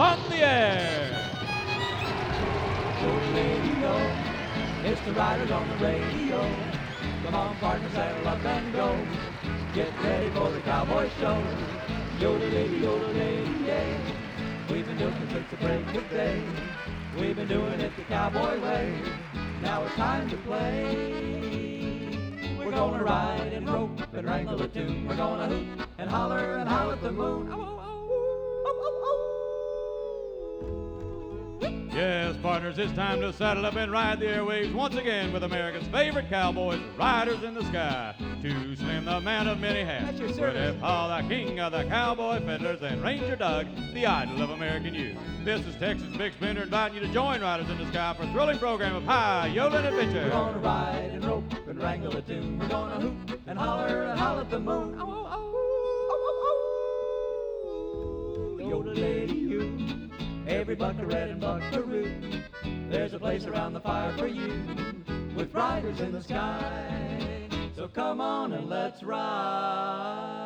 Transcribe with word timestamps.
on 0.00 0.30
the 0.30 0.36
air. 0.36 1.10
radio. 3.34 3.92
It's 4.82 5.00
the 5.02 5.12
riders 5.12 5.50
on 5.50 5.68
the 5.68 5.76
radio. 5.76 6.40
Come 7.24 7.34
on, 7.34 7.56
partner, 7.56 7.90
saddle 7.90 8.26
up 8.26 8.44
and 8.44 8.72
go. 8.72 8.98
Get 9.74 9.92
ready 10.02 10.30
for 10.30 10.50
the 10.50 10.60
cowboy 10.62 11.10
show. 11.20 11.42
Yodel 12.18 12.48
lady, 12.48 12.78
yodel 12.78 13.08
lady, 13.10 13.50
yay. 13.64 14.00
We've 14.70 14.86
been 14.86 14.96
doing 14.96 15.14
it 15.14 15.30
since 15.32 15.50
the 15.50 15.56
break 15.58 15.86
of 15.94 16.10
day. 16.10 16.42
We've 17.18 17.36
been 17.36 17.48
doing 17.48 17.80
it 17.80 17.94
the 17.96 18.04
cowboy 18.04 18.58
way. 18.58 18.98
Now 19.60 19.84
it's 19.84 19.94
time 19.96 20.30
to 20.30 20.36
play. 20.38 22.08
We're 22.58 22.70
gonna 22.70 23.04
ride 23.04 23.52
and 23.52 23.68
rope 23.68 24.00
and 24.14 24.26
wrangle 24.26 24.62
a 24.62 24.68
tune. 24.68 25.06
We're 25.06 25.16
gonna 25.16 25.46
hoot 25.48 25.86
and 25.98 26.08
holler 26.08 26.56
and 26.56 26.68
howl 26.68 26.90
at 26.90 27.02
the 27.02 27.12
moon. 27.12 27.69
Yes, 32.00 32.34
partners, 32.40 32.78
it's 32.78 32.94
time 32.94 33.20
to 33.20 33.30
saddle 33.30 33.66
up 33.66 33.76
and 33.76 33.92
ride 33.92 34.20
the 34.20 34.24
airwaves 34.24 34.72
once 34.72 34.94
again 34.94 35.34
with 35.34 35.42
America's 35.44 35.86
favorite 35.88 36.30
cowboys, 36.30 36.80
Riders 36.96 37.42
in 37.42 37.52
the 37.52 37.62
Sky. 37.64 38.14
Too 38.40 38.74
Slim, 38.74 39.04
the 39.04 39.20
man 39.20 39.46
of 39.46 39.60
many 39.60 39.84
hats. 39.84 40.06
That's 40.06 40.18
your 40.18 40.32
service. 40.32 40.76
F. 40.76 40.80
Hall, 40.80 41.14
the 41.14 41.28
king 41.28 41.60
of 41.60 41.72
the 41.72 41.84
cowboy 41.84 42.40
fiddlers, 42.40 42.80
and 42.80 43.02
Ranger 43.02 43.36
Doug, 43.36 43.66
the 43.92 44.06
idol 44.06 44.40
of 44.40 44.48
American 44.48 44.94
youth. 44.94 45.18
This 45.44 45.60
is 45.66 45.76
Texas 45.76 46.08
Bix 46.16 46.32
Bender 46.40 46.62
inviting 46.62 46.94
you 46.94 47.06
to 47.06 47.12
join 47.12 47.42
Riders 47.42 47.68
in 47.68 47.76
the 47.76 47.86
Sky 47.88 48.14
for 48.16 48.22
a 48.22 48.32
thrilling 48.32 48.58
program 48.58 48.94
of 48.94 49.04
high 49.04 49.48
yodeling 49.48 49.84
adventure. 49.84 50.24
We're 50.24 50.30
gonna 50.30 50.58
ride 50.58 51.10
and 51.12 51.22
rope 51.22 51.52
and 51.68 51.82
wrangle 51.82 52.16
a 52.16 52.22
tune. 52.22 52.60
We're 52.60 52.68
gonna 52.68 52.98
hoot 52.98 53.40
and 53.46 53.58
holler 53.58 54.04
and 54.04 54.18
howl 54.18 54.40
at 54.40 54.48
the 54.48 54.58
moon. 54.58 54.96
Oh, 54.98 55.04
oh, 55.04 55.26
oh, 55.30 56.08
oh, 56.10 56.56
oh. 58.58 58.68
Yodel 58.70 58.94
lady, 58.94 59.34
you. 59.34 59.89
Every 60.50 60.74
buckaroo 60.74 61.14
and 61.14 61.40
buckaroo. 61.40 62.42
There's 62.90 63.14
a 63.14 63.18
place 63.20 63.46
around 63.46 63.72
the 63.72 63.80
fire 63.80 64.12
for 64.18 64.26
you. 64.26 64.64
With 65.36 65.54
riders 65.54 66.00
in 66.00 66.10
the 66.10 66.20
sky. 66.20 67.46
So 67.76 67.86
come 67.86 68.20
on 68.20 68.52
and 68.52 68.68
let's 68.68 69.04
ride. 69.04 70.40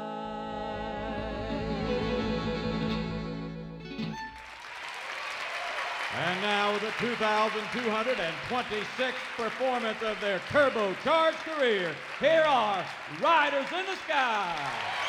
And 6.16 6.40
now 6.42 6.78
the 6.78 6.92
2,226th 6.98 9.14
performance 9.36 10.00
of 10.02 10.20
their 10.20 10.38
turbocharged 10.50 11.42
career, 11.44 11.92
here 12.20 12.44
are 12.46 12.84
Riders 13.22 13.72
in 13.72 13.86
the 13.86 13.96
Sky. 14.06 15.03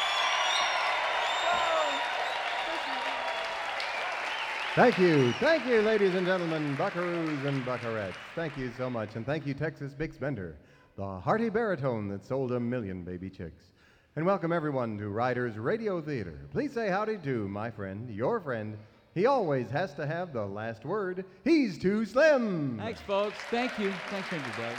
Thank 4.75 4.99
you. 4.99 5.31
Thank 5.39 5.65
you, 5.65 5.81
ladies 5.83 6.15
and 6.15 6.27
gentlemen, 6.27 6.75
buckaroos 6.75 7.45
and 7.45 7.63
buckarettes. 7.65 8.17
Thank 8.35 8.57
you 8.57 8.73
so 8.77 8.89
much. 8.89 9.15
And 9.15 9.25
thank 9.25 9.45
you, 9.45 9.53
Texas 9.53 9.93
Bix 9.93 10.19
Bender, 10.19 10.57
the 10.97 11.17
hearty 11.21 11.47
baritone 11.47 12.09
that 12.09 12.25
sold 12.25 12.51
a 12.51 12.59
million 12.59 13.05
baby 13.05 13.29
chicks. 13.29 13.71
And 14.17 14.25
welcome 14.25 14.51
everyone 14.51 14.97
to 14.97 15.07
Riders 15.07 15.57
Radio 15.57 16.01
Theater. 16.01 16.37
Please 16.51 16.73
say 16.73 16.89
howdy 16.89 17.19
to 17.19 17.47
my 17.47 17.71
friend, 17.71 18.13
your 18.13 18.41
friend. 18.41 18.77
He 19.13 19.27
always 19.27 19.69
has 19.69 19.93
to 19.93 20.05
have 20.05 20.33
the 20.33 20.45
last 20.45 20.83
word. 20.83 21.23
He's 21.45 21.77
too 21.77 22.03
slim. 22.05 22.77
Thanks, 22.77 22.99
folks. 22.99 23.37
Thank 23.49 23.79
you. 23.79 23.93
Thanks, 24.09 24.29
Ranger 24.29 24.51
Doug. 24.57 24.75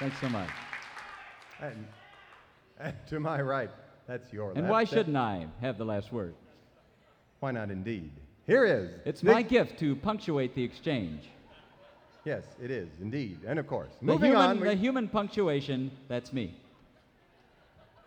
Thanks 0.00 0.20
so 0.20 0.28
much. 0.30 0.50
And, 1.60 1.86
and 2.80 2.96
to 3.06 3.20
my 3.20 3.40
right, 3.40 3.70
that's 4.08 4.32
your 4.32 4.50
And 4.56 4.68
why 4.68 4.82
shouldn't 4.82 5.16
I 5.16 5.46
have 5.60 5.78
the 5.78 5.84
last 5.84 6.12
word? 6.12 6.34
Why 7.40 7.50
not 7.52 7.70
indeed? 7.70 8.10
Here 8.46 8.64
is. 8.64 8.90
It's 9.04 9.20
the- 9.20 9.32
my 9.32 9.42
gift 9.42 9.78
to 9.80 9.96
punctuate 9.96 10.54
the 10.54 10.62
exchange. 10.62 11.22
Yes, 12.24 12.44
it 12.60 12.70
is 12.70 12.88
indeed. 13.00 13.38
And 13.46 13.58
of 13.58 13.66
course, 13.66 13.90
The 14.00 14.06
moving 14.06 14.30
human, 14.32 14.50
on, 14.50 14.60
we- 14.60 14.68
the 14.68 14.74
human 14.74 15.08
punctuation, 15.08 15.90
that's 16.08 16.32
me. 16.32 16.54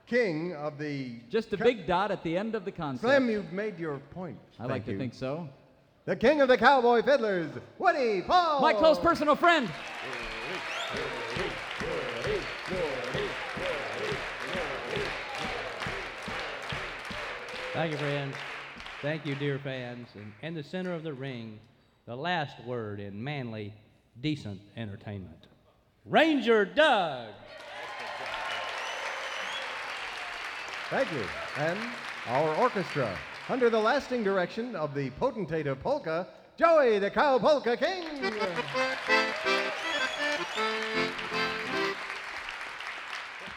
king 0.07 0.56
of 0.56 0.78
the. 0.79 1.19
Just 1.29 1.53
a 1.53 1.57
ca- 1.57 1.63
big 1.63 1.85
dot 1.85 2.09
at 2.12 2.23
the 2.23 2.35
end 2.35 2.56
of 2.56 2.66
the 2.66 2.72
concept. 2.72 3.03
Slim, 3.03 3.29
you've 3.29 3.53
made 3.53 3.78
your 3.78 4.00
point. 4.12 4.40
I 4.59 4.63
like 4.63 4.84
Thank 4.84 4.85
to 4.85 4.97
think 4.97 5.13
so. 5.13 5.47
The 6.06 6.16
king 6.16 6.41
of 6.41 6.47
the 6.47 6.57
cowboy 6.57 7.03
fiddlers, 7.03 7.51
Woody 7.78 8.23
Paul. 8.23 8.59
My 8.61 8.73
close 8.73 8.97
personal 8.97 9.35
friend. 9.35 9.69
Thank 17.73 17.91
you, 17.91 17.97
friends. 17.97 18.35
Thank 19.02 19.26
you, 19.26 19.34
dear 19.36 19.60
fans. 19.60 20.10
And 20.16 20.34
in 20.42 20.54
the 20.54 20.64
center 20.64 20.94
of 20.94 21.04
the 21.04 21.14
ring, 21.14 21.58
the 22.06 22.16
last 22.16 22.62
word 22.66 23.00
in 23.00 23.24
manly, 23.24 23.74
decent 24.20 24.60
entertainment. 24.76 25.48
Ranger 26.06 26.66
Doug. 26.66 27.30
Thank 30.90 31.09
you. 31.14 31.24
And 31.58 31.80
our 32.28 32.54
orchestra, 32.56 33.18
under 33.48 33.70
the 33.70 33.80
lasting 33.80 34.24
direction 34.24 34.76
of 34.76 34.94
the 34.94 35.12
potentate 35.12 35.68
of 35.68 35.80
polka, 35.80 36.28
Joey 36.58 37.00
the 37.00 37.09
Cow 37.09 37.40
Polka 37.40 37.78
King. 37.78 38.04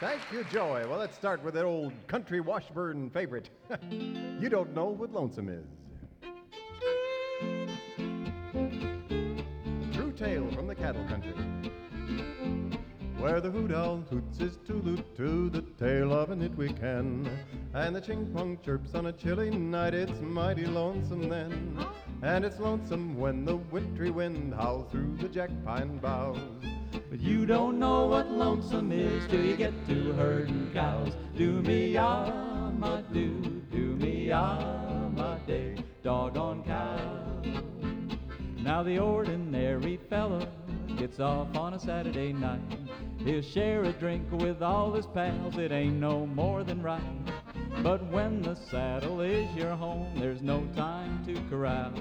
Thank 0.03 0.33
you, 0.33 0.43
Joey. 0.51 0.85
Well, 0.85 0.99
let's 0.99 1.15
start 1.15 1.45
with 1.45 1.55
that 1.55 1.65
old 1.65 1.93
country 2.09 2.41
Washburn 2.41 3.09
favorite. 3.11 3.51
you 3.89 4.49
don't 4.49 4.75
know 4.75 4.87
what 4.87 5.13
lonesome 5.13 5.49
is. 5.49 5.65
True 9.95 10.11
tale 10.11 10.51
from 10.51 10.67
the 10.67 10.75
cattle 10.75 11.05
country. 11.05 11.35
Where 13.17 13.41
the 13.41 13.53
hoot 13.53 13.71
owl 13.71 13.99
hoots 14.11 14.39
his 14.39 14.57
tooloot 14.57 15.05
to 15.19 15.49
the 15.51 15.63
tail 15.79 16.13
of 16.13 16.31
an 16.31 16.43
it 16.43 16.57
we 16.57 16.73
can. 16.73 17.31
And 17.73 17.95
the 17.95 18.01
ching 18.01 18.27
pong 18.35 18.59
chirps 18.65 18.97
on 18.97 19.07
a 19.07 19.13
chilly 19.13 19.51
night, 19.51 19.95
it's 19.95 20.21
mighty 20.21 20.67
lonesome 20.67 21.29
then. 21.29 21.79
And 22.23 22.45
it's 22.45 22.59
lonesome 22.59 23.17
when 23.17 23.45
the 23.45 23.55
wintry 23.55 24.11
wind 24.11 24.53
howls 24.53 24.91
through 24.91 25.19
the 25.19 25.29
jack 25.29 25.51
pine 25.65 25.99
boughs. 25.99 26.41
But 27.13 27.21
you 27.21 27.45
don't 27.45 27.79
know 27.79 28.07
what 28.07 28.31
lonesome 28.31 28.91
is 28.91 29.27
till 29.29 29.45
you 29.45 29.55
get 29.55 29.75
to 29.87 30.15
herding 30.15 30.71
cows. 30.73 31.13
Do 31.37 31.61
me 31.61 31.89
yama 31.89 33.05
do, 33.13 33.63
do 33.71 33.97
me 33.97 34.29
yama 34.29 35.39
day, 35.47 35.77
doggone 36.03 36.63
cows. 36.65 37.47
Now 38.63 38.83
the 38.83 38.99
ordinary 38.99 40.01
fella 40.09 40.49
gets 40.97 41.21
off 41.21 41.55
on 41.55 41.75
a 41.75 41.79
Saturday 41.79 42.33
night. 42.33 42.63
He'll 43.19 43.43
share 43.43 43.85
a 43.85 43.93
drink 43.93 44.25
with 44.33 44.63
all 44.63 44.95
his 44.95 45.05
pals, 45.05 45.59
it 45.59 45.71
ain't 45.71 46.01
no 46.01 46.25
more 46.25 46.65
than 46.65 46.81
right. 46.81 47.03
But 47.83 48.11
when 48.11 48.41
the 48.41 48.55
saddle 48.55 49.21
is 49.21 49.55
your 49.55 49.77
home, 49.77 50.19
there's 50.19 50.41
no 50.41 50.67
time 50.75 51.23
to 51.27 51.35
carouse. 51.51 51.99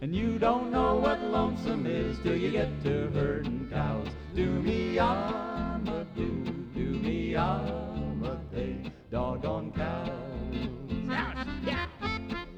And 0.00 0.14
you 0.14 0.38
don't 0.38 0.70
know 0.70 0.96
what 0.96 1.20
lonesome 1.22 1.86
is 1.86 2.18
till 2.22 2.36
you 2.36 2.50
get 2.50 2.82
to 2.84 3.08
herding 3.10 3.68
cows. 3.72 4.08
Do 4.34 4.46
me 4.46 4.94
yama 4.94 6.06
do, 6.16 6.44
do 6.74 6.80
me 6.80 7.32
yama 7.32 8.40
day, 8.54 8.76
doggone 9.10 9.72
cows. 9.72 10.10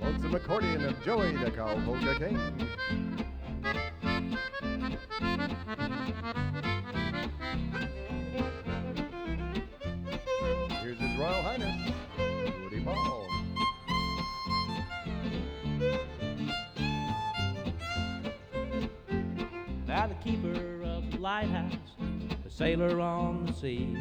Lonesome 0.00 0.34
accordion 0.34 0.84
of 0.84 1.02
Joey 1.04 1.36
the 1.36 1.50
Cow 1.50 1.74
Polka 1.84 2.14
King. 2.18 2.38
Here's 10.82 10.98
His 10.98 11.18
Royal 11.18 11.42
Highness, 11.42 11.65
keeper 20.26 20.82
of 20.82 21.08
the 21.12 21.18
lighthouse, 21.18 21.72
the 22.42 22.50
sailor 22.50 23.00
on 23.00 23.46
the 23.46 23.52
sea, 23.52 23.96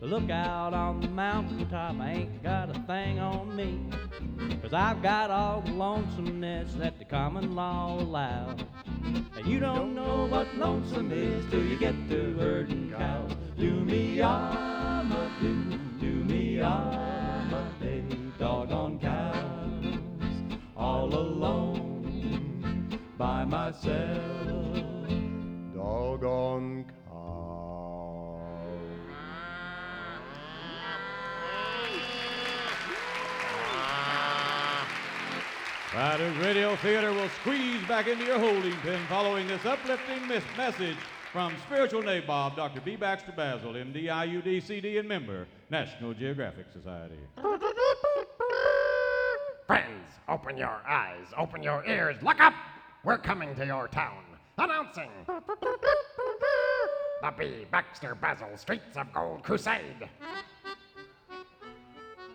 the 0.00 0.06
lookout 0.06 0.72
on 0.72 1.02
the 1.02 1.08
mountaintop, 1.08 2.00
I 2.00 2.10
ain't 2.10 2.42
got 2.42 2.70
a 2.70 2.80
thing 2.86 3.18
on 3.18 3.54
me. 3.54 3.78
Cause 4.62 4.72
I've 4.72 5.02
got 5.02 5.30
all 5.30 5.60
the 5.60 5.72
lonesomeness 5.72 6.72
that 6.78 6.98
the 6.98 7.04
common 7.04 7.54
law 7.54 8.00
allows. 8.00 8.60
And 9.36 9.46
you 9.46 9.60
don't 9.60 9.94
know 9.94 10.24
what 10.24 10.46
lonesome 10.56 11.12
is 11.12 11.44
till 11.50 11.62
you 11.62 11.78
get 11.78 11.96
to 12.08 12.34
herding 12.38 12.94
cows. 12.96 13.32
Do 13.58 13.70
me 13.72 14.16
yama 14.16 15.30
do, 15.38 15.78
do 16.00 16.24
me 16.24 16.56
yama 16.60 17.70
day, 17.78 18.04
doggone 18.38 18.98
cows. 19.00 19.98
All 20.78 21.14
alone 21.14 21.92
by 23.18 23.44
myself. 23.44 24.61
Doggone 26.22 26.84
cow. 27.10 28.46
Riders 35.92 36.36
Radio 36.36 36.76
Theater 36.76 37.12
will 37.12 37.28
squeeze 37.40 37.82
back 37.88 38.06
into 38.06 38.24
your 38.24 38.38
holding 38.38 38.72
pen 38.82 39.00
following 39.08 39.48
this 39.48 39.66
uplifting 39.66 40.24
mis- 40.28 40.44
message 40.56 40.96
from 41.32 41.52
spiritual 41.66 42.02
nabob 42.02 42.54
Dr. 42.54 42.80
B. 42.82 42.94
Baxter 42.94 43.32
Basil, 43.36 43.72
MD, 43.72 44.04
IUD, 44.04 44.62
CD, 44.62 44.98
and 44.98 45.08
member, 45.08 45.48
National 45.70 46.14
Geographic 46.14 46.66
Society. 46.72 47.18
Friends, 49.66 50.12
open 50.28 50.56
your 50.56 50.80
eyes, 50.88 51.26
open 51.36 51.64
your 51.64 51.84
ears, 51.84 52.14
look 52.22 52.40
up! 52.40 52.54
We're 53.02 53.18
coming 53.18 53.56
to 53.56 53.66
your 53.66 53.88
town. 53.88 54.22
Announcing 54.58 55.08
the 55.26 55.40
B. 57.38 57.66
Baxter 57.70 58.14
Basil 58.14 58.56
Streets 58.56 58.96
of 58.96 59.12
Gold 59.12 59.42
Crusade. 59.42 60.08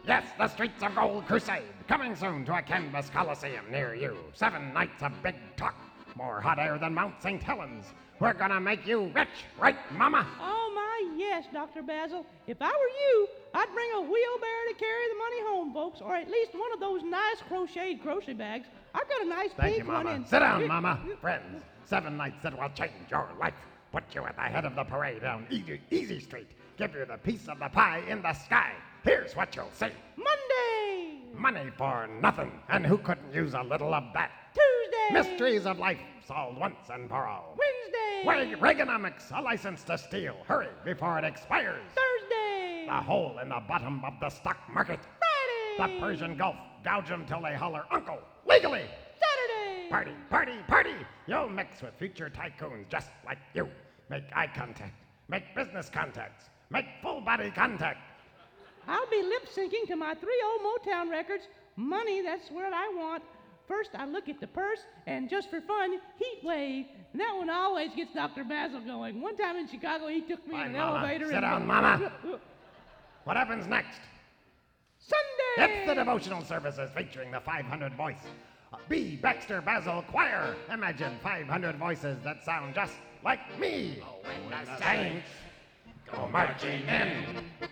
Yes, 0.05 0.25
the 0.37 0.47
Streets 0.47 0.81
of 0.81 0.95
Gold 0.95 1.27
Crusade, 1.27 1.63
coming 1.87 2.15
soon 2.15 2.45
to 2.45 2.57
a 2.57 2.61
canvas 2.61 3.09
coliseum 3.09 3.65
near 3.69 3.93
you. 3.93 4.17
Seven 4.33 4.73
nights 4.73 5.03
of 5.03 5.11
big 5.21 5.35
talk, 5.57 5.75
more 6.15 6.39
hot 6.41 6.57
air 6.59 6.77
than 6.79 6.93
Mount 6.93 7.21
St. 7.21 7.43
Helens. 7.43 7.85
We're 8.19 8.33
gonna 8.33 8.59
make 8.59 8.87
you 8.87 9.11
rich, 9.13 9.45
right, 9.59 9.77
Mama? 9.91 10.25
Oh 10.41 10.71
my, 10.73 11.17
yes, 11.17 11.45
Dr. 11.53 11.83
Basil. 11.83 12.25
If 12.47 12.57
I 12.61 12.69
were 12.69 12.71
you, 12.71 13.27
I'd 13.53 13.71
bring 13.73 13.91
a 13.93 14.01
wheelbarrow 14.01 14.65
to 14.69 14.73
carry 14.79 15.07
the 15.09 15.15
money 15.19 15.41
home, 15.43 15.71
folks, 15.73 16.01
or 16.01 16.15
at 16.15 16.29
least 16.31 16.55
one 16.55 16.73
of 16.73 16.79
those 16.79 17.03
nice 17.03 17.41
crocheted 17.47 18.01
grocery 18.01 18.33
bags. 18.33 18.67
I've 18.95 19.07
got 19.07 19.21
a 19.21 19.25
nice 19.29 19.51
Thank 19.55 19.75
pink 19.75 19.87
you, 19.87 19.93
one 19.93 20.07
in. 20.07 20.25
Sit 20.25 20.39
down, 20.39 20.65
Mama. 20.67 20.99
Friends, 21.21 21.61
seven 21.87 22.17
nights 22.17 22.43
that 22.43 22.57
will 22.59 22.69
change 22.69 23.09
your 23.09 23.29
life. 23.39 23.53
Put 23.91 24.03
you 24.13 24.23
at 24.25 24.35
the 24.35 24.41
head 24.41 24.65
of 24.65 24.75
the 24.75 24.83
parade 24.83 25.21
down 25.21 25.47
Easy, 25.49 25.79
Easy 25.89 26.19
Street. 26.19 26.47
Give 26.77 26.93
you 26.93 27.05
the 27.05 27.17
piece 27.17 27.47
of 27.47 27.59
the 27.59 27.69
pie 27.69 28.03
in 28.07 28.21
the 28.21 28.33
sky. 28.33 28.73
Here's 29.03 29.35
what 29.35 29.55
you'll 29.55 29.71
see. 29.71 29.87
Monday, 30.17 31.21
Money 31.33 31.71
for 31.77 32.07
nothing. 32.21 32.51
And 32.69 32.85
who 32.85 32.97
couldn't 32.97 33.33
use 33.33 33.53
a 33.53 33.61
little 33.63 33.93
of 33.93 34.03
that? 34.13 34.31
Tuesday, 34.53 35.13
Mysteries 35.13 35.65
of 35.65 35.79
life 35.79 35.99
solved 36.27 36.59
once 36.59 36.89
and 36.91 37.07
for 37.07 37.25
all. 37.25 37.57
Wednesday, 37.57 38.51
Wait, 38.51 38.59
Reaganomics, 38.59 39.31
a 39.37 39.41
license 39.41 39.83
to 39.83 39.97
steal. 39.97 40.35
Hurry 40.45 40.67
before 40.83 41.17
it 41.19 41.23
expires. 41.25 41.81
Thursday, 41.95 42.85
The 42.87 42.93
hole 43.01 43.39
in 43.41 43.49
the 43.49 43.61
bottom 43.67 44.03
of 44.03 44.13
the 44.19 44.29
stock 44.29 44.57
market. 44.73 44.99
Friday, 45.77 45.93
The 45.95 45.99
Persian 46.01 46.35
Gulf. 46.37 46.57
Gouge 46.83 47.11
'em 47.11 47.25
till 47.25 47.41
they 47.41 47.53
holler, 47.55 47.85
Uncle, 47.91 48.19
legally. 48.45 48.85
Party, 49.89 50.11
party, 50.29 50.53
party! 50.67 50.93
You'll 51.27 51.49
mix 51.49 51.81
with 51.81 51.93
future 51.97 52.29
tycoons 52.29 52.89
just 52.89 53.09
like 53.25 53.37
you. 53.53 53.69
Make 54.09 54.23
eye 54.35 54.47
contact, 54.53 54.93
make 55.29 55.55
business 55.55 55.89
contacts, 55.89 56.45
make 56.69 56.85
full 57.01 57.21
body 57.21 57.51
contact. 57.51 57.99
I'll 58.87 59.09
be 59.09 59.21
lip 59.21 59.47
syncing 59.53 59.87
to 59.87 59.95
my 59.95 60.13
three 60.15 60.43
old 60.45 60.61
Motown 60.61 61.09
records. 61.09 61.43
Money, 61.75 62.21
that's 62.21 62.49
what 62.49 62.71
I 62.73 62.87
want. 62.97 63.23
First, 63.67 63.89
I 63.95 64.05
look 64.05 64.29
at 64.29 64.39
the 64.39 64.47
purse, 64.47 64.79
and 65.07 65.29
just 65.29 65.49
for 65.49 65.59
fun, 65.61 65.91
heat 66.17 66.39
wave. 66.43 66.85
And 67.11 67.19
that 67.21 67.33
one 67.35 67.49
always 67.49 67.89
gets 67.95 68.13
Dr. 68.13 68.45
Basil 68.45 68.79
going. 68.81 69.21
One 69.21 69.35
time 69.35 69.57
in 69.57 69.67
Chicago, 69.67 70.07
he 70.07 70.21
took 70.21 70.45
me 70.47 70.53
Fine, 70.53 70.67
in 70.69 70.75
an 70.75 70.81
Mama. 70.81 70.99
elevator. 70.99 71.25
Sit 71.25 71.33
and 71.35 71.41
down, 71.43 71.67
Mama. 71.67 72.11
What 73.25 73.35
happens 73.35 73.67
next? 73.67 73.99
Sunday. 74.99 75.73
It's 75.79 75.87
the 75.87 75.95
devotional 75.95 76.43
services 76.43 76.89
featuring 76.95 77.31
the 77.31 77.41
500 77.41 77.93
voice 77.95 78.15
B. 78.89 79.17
Baxter 79.21 79.61
Basil 79.61 80.03
Choir. 80.03 80.55
Imagine 80.71 81.17
500 81.21 81.75
voices 81.75 82.17
that 82.23 82.43
sound 82.43 82.75
just 82.75 82.93
like 83.23 83.59
me. 83.59 84.01
Oh, 84.03 84.17
when 84.23 84.65
the 84.65 84.77
saints 84.77 85.27
go 86.11 86.27
marching 86.29 86.83
in. 86.87 87.69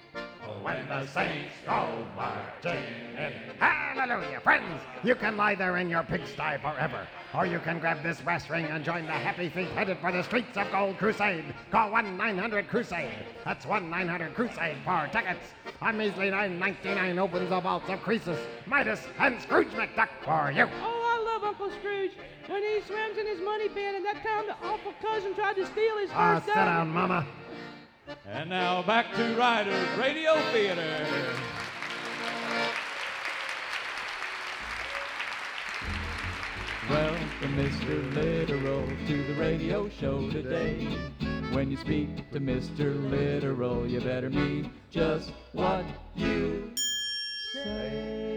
When 0.66 0.88
the 0.88 1.06
saints 1.06 1.54
go 1.64 2.08
marching 2.16 2.84
in. 3.16 3.34
Hallelujah. 3.60 4.40
Friends, 4.40 4.82
you 5.04 5.14
can 5.14 5.38
lie 5.38 5.54
there 5.54 5.78
in 5.78 5.92
your 5.92 6.02
pigsty 6.02 6.58
forever. 6.58 7.06
Or 7.36 7.46
you 7.46 7.60
can 7.60 7.78
grab 7.78 8.02
this 8.02 8.20
brass 8.20 8.50
ring 8.50 8.66
and 8.66 8.84
join 8.84 9.06
the 9.06 9.12
happy 9.12 9.50
feet 9.50 9.68
headed 9.68 10.00
for 10.00 10.12
the 10.12 10.24
streets 10.24 10.58
of 10.58 10.72
Gold 10.72 10.98
Crusade. 10.98 11.46
Call 11.70 11.92
1 11.92 12.18
900 12.18 12.68
Crusade. 12.68 13.14
That's 13.44 13.64
1 13.68 13.92
900 13.92 14.34
Crusade 14.34 14.78
for 14.84 15.08
tickets. 15.12 15.54
A 15.84 15.94
measly 15.94 16.32
9.99 16.32 17.20
opens 17.20 17.50
the 17.52 17.60
vaults 17.60 17.88
of 17.88 18.02
Croesus, 18.02 18.40
Midas, 18.66 19.02
and 19.20 19.40
Scrooge 19.44 19.68
McDuck 19.68 20.10
for 20.24 20.52
you. 20.52 20.68
Oh, 20.82 21.04
I 21.06 21.32
love 21.32 21.44
Uncle 21.44 21.70
Scrooge. 21.80 22.14
When 22.48 22.64
he 22.64 22.82
swims 22.88 23.20
in 23.20 23.28
his 23.28 23.40
money 23.40 23.68
bin, 23.68 23.98
and 23.98 24.06
that 24.06 24.24
time 24.24 24.48
the 24.48 24.68
awful 24.68 24.94
cousin 25.00 25.36
tried 25.36 25.58
to 25.58 25.66
steal 25.68 25.98
his 26.00 26.10
Ah, 26.12 26.42
sit 26.44 26.56
down, 26.56 26.90
Mama. 26.90 27.24
And 28.28 28.50
now 28.50 28.84
back 28.84 29.14
to 29.16 29.36
Riders 29.36 29.98
Radio 29.98 30.36
Theater. 30.52 31.08
Welcome, 36.88 37.56
Mr. 37.58 38.14
Literal, 38.14 38.88
to 39.08 39.24
the 39.24 39.34
radio 39.40 39.90
show 39.90 40.30
today. 40.30 40.88
When 41.52 41.72
you 41.72 41.78
speak 41.78 42.32
to 42.32 42.40
Mr. 42.40 43.10
Literal, 43.10 43.88
you 43.88 44.02
better 44.02 44.30
mean 44.30 44.72
just 44.92 45.32
what 45.54 45.86
you 46.16 46.74
say. 47.54 48.35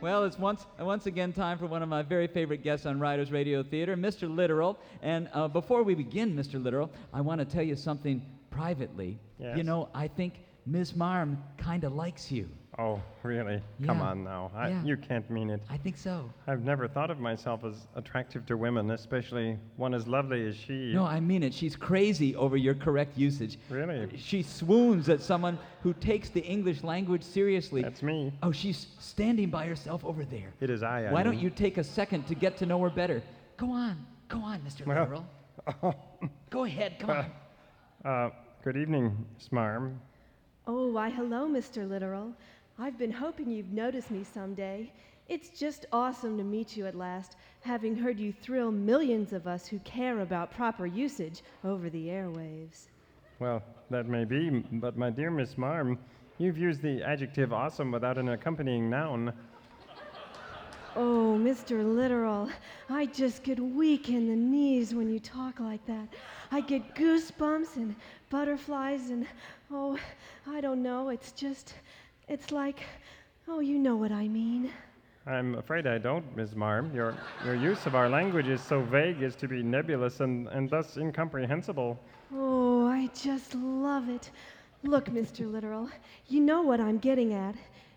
Well, 0.00 0.22
it's 0.22 0.38
once 0.38 0.64
once 0.78 1.06
again 1.06 1.32
time 1.32 1.58
for 1.58 1.66
one 1.66 1.82
of 1.82 1.88
my 1.88 2.02
very 2.02 2.28
favorite 2.28 2.62
guests 2.62 2.86
on 2.86 3.00
Riders 3.00 3.32
Radio 3.32 3.64
Theater, 3.64 3.96
Mr. 3.96 4.32
Literal. 4.32 4.78
And 5.02 5.28
uh, 5.32 5.48
before 5.48 5.82
we 5.82 5.96
begin, 5.96 6.36
Mr. 6.36 6.62
Literal, 6.62 6.92
I 7.12 7.20
want 7.20 7.40
to 7.40 7.44
tell 7.44 7.64
you 7.64 7.74
something 7.74 8.24
privately. 8.48 9.18
You 9.56 9.64
know, 9.64 9.88
I 9.94 10.06
think 10.06 10.34
Ms. 10.66 10.94
Marm 10.94 11.42
kind 11.56 11.82
of 11.82 11.94
likes 11.94 12.30
you. 12.30 12.48
Oh, 12.80 13.02
really? 13.24 13.60
Come 13.84 13.98
Yeah. 13.98 14.04
on 14.04 14.22
now. 14.22 14.52
I, 14.54 14.68
Yeah. 14.68 14.84
You 14.84 14.96
can't 14.96 15.28
mean 15.28 15.50
it. 15.50 15.60
I 15.68 15.76
think 15.76 15.96
so. 15.96 16.30
I've 16.46 16.62
never 16.62 16.86
thought 16.86 17.10
of 17.10 17.18
myself 17.18 17.64
as 17.64 17.88
attractive 17.96 18.46
to 18.46 18.56
women, 18.56 18.92
especially 18.92 19.58
one 19.76 19.94
as 19.94 20.06
lovely 20.06 20.46
as 20.46 20.54
she. 20.54 20.92
No, 20.94 21.04
I 21.04 21.18
mean 21.18 21.42
it. 21.42 21.52
She's 21.52 21.74
crazy 21.74 22.36
over 22.36 22.56
your 22.56 22.74
correct 22.76 23.18
usage. 23.18 23.58
Really? 23.68 24.16
She 24.16 24.44
swoons 24.44 25.08
at 25.08 25.20
someone 25.20 25.58
who 25.82 25.92
takes 25.92 26.28
the 26.30 26.40
English 26.44 26.84
language 26.84 27.24
seriously. 27.24 27.82
That's 27.82 28.02
me. 28.02 28.32
Oh, 28.44 28.52
she's 28.52 28.86
standing 29.00 29.50
by 29.50 29.66
herself 29.66 30.04
over 30.04 30.24
there. 30.24 30.52
It 30.60 30.70
is 30.70 30.84
I. 30.84 31.06
I 31.06 31.12
Why 31.12 31.24
don't 31.24 31.34
mean. 31.34 31.42
you 31.44 31.50
take 31.50 31.78
a 31.78 31.84
second 31.84 32.28
to 32.28 32.36
get 32.36 32.56
to 32.58 32.66
know 32.66 32.80
her 32.82 32.90
better? 32.90 33.22
Go 33.56 33.72
on. 33.72 34.06
Go 34.28 34.38
on, 34.40 34.60
Mr. 34.60 34.86
Well- 34.86 35.00
Literal. 35.00 35.94
Go 36.50 36.62
ahead. 36.64 37.00
Come 37.00 37.10
on. 37.10 37.26
Uh, 38.04 38.30
good 38.62 38.76
evening, 38.76 39.26
Smarm. 39.40 39.96
Oh, 40.68 40.88
why, 40.92 41.08
hello, 41.10 41.48
Mr. 41.48 41.88
Literal. 41.88 42.32
I've 42.80 42.96
been 42.96 43.10
hoping 43.10 43.50
you'd 43.50 43.72
notice 43.72 44.08
me 44.08 44.22
someday. 44.22 44.92
It's 45.28 45.48
just 45.50 45.86
awesome 45.92 46.38
to 46.38 46.44
meet 46.44 46.76
you 46.76 46.86
at 46.86 46.94
last, 46.94 47.34
having 47.62 47.96
heard 47.96 48.20
you 48.20 48.32
thrill 48.32 48.70
millions 48.70 49.32
of 49.32 49.48
us 49.48 49.66
who 49.66 49.80
care 49.80 50.20
about 50.20 50.52
proper 50.52 50.86
usage 50.86 51.42
over 51.64 51.90
the 51.90 52.06
airwaves. 52.06 52.86
Well, 53.40 53.64
that 53.90 54.06
may 54.06 54.24
be, 54.24 54.50
but 54.72 54.96
my 54.96 55.10
dear 55.10 55.32
Miss 55.32 55.58
Marm, 55.58 55.98
you've 56.38 56.56
used 56.56 56.80
the 56.80 57.02
adjective 57.02 57.52
awesome 57.52 57.90
without 57.90 58.16
an 58.16 58.28
accompanying 58.28 58.88
noun. 58.88 59.32
Oh, 60.94 61.36
Mr. 61.38 61.84
Literal, 61.84 62.48
I 62.88 63.06
just 63.06 63.42
get 63.42 63.58
weak 63.58 64.08
in 64.08 64.28
the 64.28 64.36
knees 64.36 64.94
when 64.94 65.12
you 65.12 65.18
talk 65.18 65.58
like 65.58 65.84
that. 65.86 66.08
I 66.52 66.60
get 66.60 66.94
goosebumps 66.94 67.76
and 67.76 67.96
butterflies 68.30 69.10
and, 69.10 69.26
oh, 69.70 69.98
I 70.46 70.60
don't 70.60 70.82
know, 70.82 71.08
it's 71.08 71.32
just, 71.32 71.74
it's 72.28 72.52
like, 72.52 72.80
oh, 73.48 73.60
you 73.60 73.78
know 73.78 73.96
what 73.96 74.12
I 74.12 74.28
mean. 74.28 74.70
I'm 75.26 75.56
afraid 75.56 75.86
I 75.86 75.98
don't, 75.98 76.24
Miss 76.36 76.54
Marm. 76.54 76.94
Your, 76.94 77.14
your 77.44 77.54
use 77.54 77.84
of 77.86 77.94
our 77.94 78.08
language 78.08 78.48
is 78.48 78.62
so 78.62 78.80
vague 78.82 79.22
as 79.22 79.36
to 79.36 79.48
be 79.48 79.62
nebulous 79.62 80.20
and, 80.20 80.48
and 80.48 80.70
thus 80.70 80.96
incomprehensible. 80.96 81.98
Oh, 82.34 82.86
I 82.86 83.10
just 83.14 83.54
love 83.54 84.08
it. 84.08 84.30
Look, 84.82 85.06
Mr. 85.06 85.50
Literal, 85.50 85.90
you 86.28 86.40
know 86.40 86.62
what 86.62 86.80
I'm 86.80 86.98
getting 86.98 87.34
at. 87.34 87.54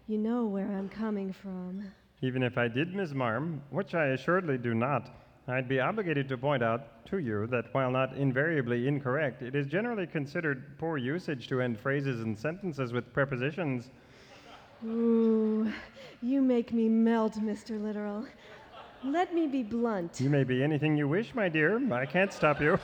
You 0.08 0.18
know 0.18 0.46
where 0.46 0.66
I'm 0.68 0.90
coming 0.90 1.32
from. 1.32 1.84
Even 2.22 2.44
if 2.44 2.58
I 2.58 2.68
did, 2.68 2.94
Miss 2.94 3.14
Marm, 3.14 3.62
which 3.70 3.96
I 3.96 4.08
assuredly 4.08 4.58
do 4.58 4.74
not, 4.74 5.10
I'd 5.48 5.68
be 5.68 5.80
obligated 5.80 6.28
to 6.30 6.38
point 6.38 6.64
out 6.64 7.06
to 7.06 7.18
you 7.18 7.48
that 7.48 7.74
while 7.74 7.92
not 7.92 8.16
invariably 8.16 8.88
incorrect, 8.88 9.42
it 9.42 9.56
is 9.56 9.68
generally 9.68 10.06
considered 10.06 10.78
poor 10.78 10.98
usage 10.98 11.48
to 11.48 11.62
end 11.62 11.80
phrases 11.80 12.22
and 12.22 12.38
sentences 12.38 12.94
with 12.94 13.14
prepositions. 13.14 13.90
Ooh, 14.86 15.72
you 16.22 16.42
make 16.42 16.74
me 16.74 16.90
melt, 16.90 17.34
Mr. 17.36 17.82
Literal. 17.82 18.26
Let 19.04 19.34
me 19.34 19.48
be 19.48 19.64
blunt. 19.64 20.20
You 20.20 20.30
may 20.30 20.44
be 20.44 20.64
anything 20.64 20.98
you 20.98 21.08
wish, 21.08 21.34
my 21.36 21.50
dear. 21.50 21.80
I 21.94 22.06
can't 22.06 22.32
stop 22.34 22.62
you. 22.62 22.80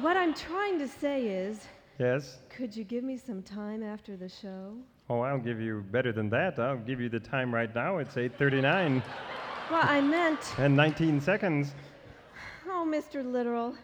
What 0.00 0.16
I'm 0.16 0.34
trying 0.34 0.78
to 0.78 0.88
say 0.88 1.26
is, 1.26 1.66
Yes? 1.98 2.38
could 2.50 2.76
you 2.76 2.84
give 2.84 3.04
me 3.04 3.16
some 3.16 3.42
time 3.42 3.82
after 3.82 4.16
the 4.16 4.28
show? 4.28 4.74
Oh, 5.08 5.20
I'll 5.20 5.38
give 5.38 5.60
you 5.60 5.84
better 5.92 6.12
than 6.12 6.28
that. 6.30 6.58
I'll 6.58 6.76
give 6.76 7.00
you 7.00 7.08
the 7.08 7.20
time 7.20 7.54
right 7.54 7.74
now. 7.74 7.98
It's 7.98 8.16
8:39 8.16 9.02
Well, 9.70 9.80
I 9.82 10.00
meant, 10.00 10.40
and 10.58 10.76
19 10.76 11.20
seconds. 11.20 11.74
oh, 12.68 12.84
Mr. 12.86 13.24
Literal, 13.24 13.74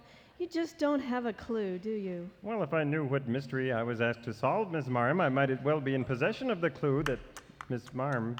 you 0.42 0.48
just 0.48 0.76
don't 0.76 0.98
have 0.98 1.26
a 1.26 1.32
clue, 1.32 1.78
do 1.78 1.92
you? 1.92 2.28
Well, 2.42 2.64
if 2.64 2.74
I 2.74 2.82
knew 2.82 3.04
what 3.04 3.28
mystery 3.28 3.72
I 3.72 3.84
was 3.84 4.00
asked 4.00 4.24
to 4.24 4.34
solve, 4.34 4.72
Miss 4.72 4.88
Marm, 4.88 5.20
I 5.20 5.28
might 5.28 5.50
as 5.50 5.60
well 5.62 5.80
be 5.80 5.94
in 5.94 6.04
possession 6.04 6.50
of 6.50 6.60
the 6.60 6.68
clue 6.68 7.04
that 7.04 7.20
Miss 7.68 7.94
Marm 7.94 8.34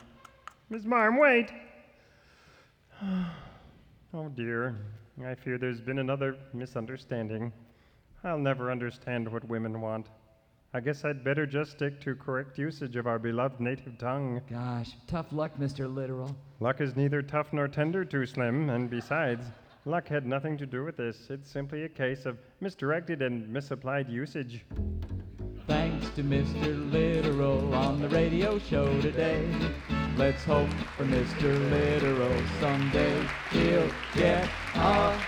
Miss 0.69 0.85
Marm, 0.85 1.17
wait! 1.17 1.53
oh 3.05 4.29
dear, 4.35 4.75
I 5.25 5.37
fear 5.37 5.59
there's 5.59 5.81
been 5.81 6.01
another 6.01 6.37
misunderstanding. 6.53 7.53
I'll 8.25 8.37
never 8.37 8.73
understand 8.73 9.31
what 9.31 9.47
women 9.47 9.81
want. 9.81 10.09
I 10.75 10.81
guess 10.81 11.05
I'd 11.05 11.23
better 11.23 11.47
just 11.47 11.71
stick 11.71 12.01
to 12.01 12.17
correct 12.17 12.59
usage 12.59 12.97
of 12.97 13.07
our 13.07 13.21
beloved 13.21 13.61
native 13.61 13.97
tongue. 13.99 14.41
Gosh, 14.51 14.91
tough 15.07 15.27
luck, 15.31 15.53
Mr. 15.57 15.95
Literal. 15.95 16.35
Luck 16.59 16.81
is 16.81 16.97
neither 16.97 17.23
tough 17.23 17.53
nor 17.53 17.69
tender, 17.69 18.05
Too 18.05 18.27
Slim, 18.27 18.71
and 18.71 18.91
besides, 18.91 19.45
luck 19.85 20.09
had 20.09 20.27
nothing 20.27 20.57
to 20.59 20.67
do 20.67 20.85
with 20.85 20.97
this. 20.97 21.29
It's 21.31 21.51
simply 21.51 21.85
a 21.85 21.89
case 21.89 22.27
of 22.27 22.39
misdirected 22.61 23.23
and 23.23 23.49
misapplied 23.49 24.09
usage. 24.09 24.65
Thanks 25.67 26.09
to 26.11 26.23
Mr. 26.23 26.93
Literal 26.93 27.75
on 27.75 28.01
the 28.01 28.09
radio 28.09 28.59
show 28.59 29.01
today. 29.01 29.49
Let's 30.17 30.45
hope 30.45 30.73
for 30.97 31.05
Mr. 31.05 31.71
Literal 31.71 32.43
someday 32.61 33.27
he'll 33.51 33.91
get 34.15 34.49
a 34.75 35.19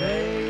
raise. 0.00 0.41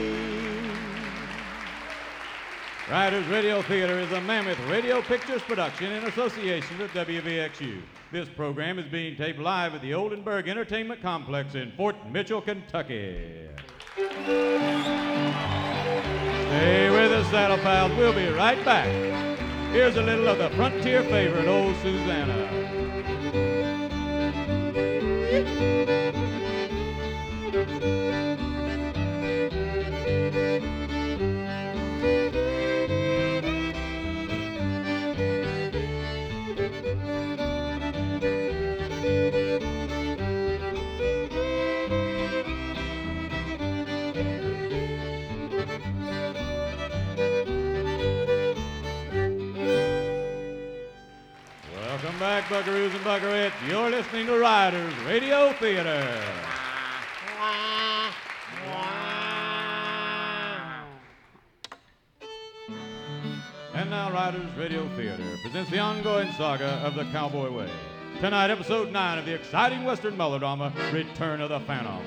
Riders 2.92 3.26
Radio 3.28 3.62
Theater 3.62 3.98
is 3.98 4.12
a 4.12 4.20
Mammoth 4.20 4.60
Radio 4.68 5.00
Pictures 5.00 5.40
production 5.40 5.92
in 5.92 6.04
association 6.04 6.76
with 6.76 6.90
WVXU. 6.90 7.80
This 8.12 8.28
program 8.28 8.78
is 8.78 8.84
being 8.84 9.16
taped 9.16 9.38
live 9.38 9.74
at 9.74 9.80
the 9.80 9.92
Oldenberg 9.92 10.46
Entertainment 10.46 11.00
Complex 11.00 11.54
in 11.54 11.72
Fort 11.72 11.96
Mitchell, 12.10 12.42
Kentucky. 12.42 13.48
Stay 13.96 14.04
with 16.90 17.12
us, 17.12 17.26
Saddle 17.30 17.56
Pals. 17.56 17.96
We'll 17.96 18.12
be 18.12 18.28
right 18.28 18.62
back. 18.62 18.88
Here's 19.72 19.96
a 19.96 20.02
little 20.02 20.28
of 20.28 20.36
the 20.36 20.50
frontier 20.50 21.02
favorite, 21.04 21.48
Old 21.48 21.74
Susanna. 21.76 22.61
Buckaroos 52.52 52.94
and 52.94 53.02
Buckarettes. 53.02 53.54
You're 53.66 53.88
listening 53.88 54.26
to 54.26 54.38
Riders 54.38 54.92
Radio 55.06 55.54
Theater. 55.54 56.22
And 63.72 63.88
now, 63.88 64.12
Riders 64.12 64.54
Radio 64.58 64.86
Theater 64.96 65.24
presents 65.40 65.70
the 65.70 65.78
ongoing 65.78 66.30
saga 66.32 66.78
of 66.84 66.94
the 66.94 67.04
Cowboy 67.04 67.50
Way. 67.50 67.70
Tonight, 68.20 68.50
episode 68.50 68.92
9 68.92 69.18
of 69.18 69.24
the 69.24 69.34
exciting 69.34 69.84
Western 69.84 70.14
melodrama, 70.14 70.74
Return 70.92 71.40
of 71.40 71.48
the 71.48 71.60
Phantom. 71.60 72.02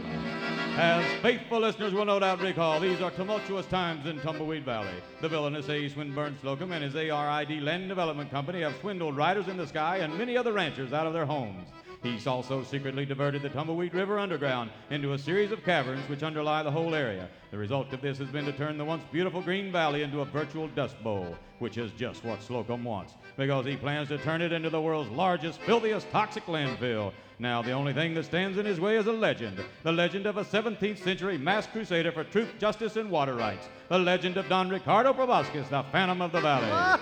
As 0.78 1.06
faithful 1.22 1.62
listeners 1.62 1.94
will 1.94 2.04
no 2.04 2.20
doubt 2.20 2.42
recall, 2.42 2.82
these 2.82 3.00
are 3.00 3.10
tumultuous 3.10 3.66
times 3.68 4.06
in 4.08 4.20
Tumbleweed 4.20 4.66
Valley. 4.66 5.02
The 5.22 5.30
villainous 5.30 5.70
A. 5.70 5.88
Swinburne 5.88 6.38
Slocum 6.42 6.74
and 6.74 6.84
his 6.84 6.98
ARID 6.98 7.64
Land 7.64 7.88
Development 7.88 8.30
Company 8.30 8.60
have 8.60 8.76
swindled 8.82 9.16
riders 9.16 9.48
in 9.48 9.56
the 9.56 9.68
sky 9.68 10.00
and 10.00 10.18
many 10.18 10.36
other 10.36 10.52
ranchers 10.52 10.92
out 10.92 11.08
of 11.08 11.14
their 11.14 11.26
homes. 11.26 11.70
He's 12.04 12.28
also 12.28 12.62
secretly 12.62 13.06
diverted 13.06 13.42
the 13.42 13.50
Tumbleweed 13.50 13.94
River 13.94 14.20
underground 14.20 14.70
into 14.90 15.14
a 15.14 15.18
series 15.18 15.54
of 15.54 15.64
caverns 15.64 16.08
which 16.10 16.24
underlie 16.24 16.62
the 16.62 16.72
whole 16.72 16.94
area. 16.94 17.30
The 17.52 17.58
result 17.58 17.94
of 17.94 18.02
this 18.02 18.18
has 18.18 18.28
been 18.28 18.46
to 18.46 18.52
turn 18.52 18.78
the 18.78 18.84
once 18.84 19.04
beautiful 19.14 19.42
Green 19.42 19.72
Valley 19.72 20.04
into 20.04 20.22
a 20.22 20.26
virtual 20.26 20.68
dust 20.68 21.02
bowl, 21.02 21.38
which 21.60 21.78
is 21.78 21.92
just 21.94 22.26
what 22.26 22.44
Slocum 22.44 22.84
wants, 22.84 23.14
because 23.38 23.66
he 23.66 23.78
plans 23.78 24.10
to 24.10 24.18
turn 24.18 24.42
it 24.42 24.52
into 24.52 24.70
the 24.70 24.82
world's 24.82 25.10
largest, 25.12 25.62
filthiest 25.62 26.12
toxic 26.12 26.46
landfill. 26.48 27.14
Now, 27.38 27.62
the 27.62 27.72
only 27.72 27.92
thing 27.92 28.14
that 28.14 28.24
stands 28.24 28.58
in 28.58 28.66
his 28.66 28.80
way 28.80 28.96
is 28.96 29.08
a 29.08 29.12
legend 29.12 29.60
the 29.84 29.92
legend 29.92 30.26
of 30.26 30.38
a 30.38 30.46
17th 30.46 31.04
century 31.04 31.38
mass 31.38 31.68
crusader 31.68 32.12
for 32.12 32.24
truth, 32.24 32.50
justice, 32.60 32.96
and 32.96 33.12
water 33.12 33.36
rights. 33.36 33.68
The 33.90 34.00
legend 34.00 34.38
of 34.38 34.48
Don 34.48 34.70
Ricardo 34.70 35.14
Proboscis, 35.14 35.68
the 35.68 35.84
Phantom 35.92 36.22
of 36.22 36.32
the 36.32 36.42
Valley. 36.42 37.00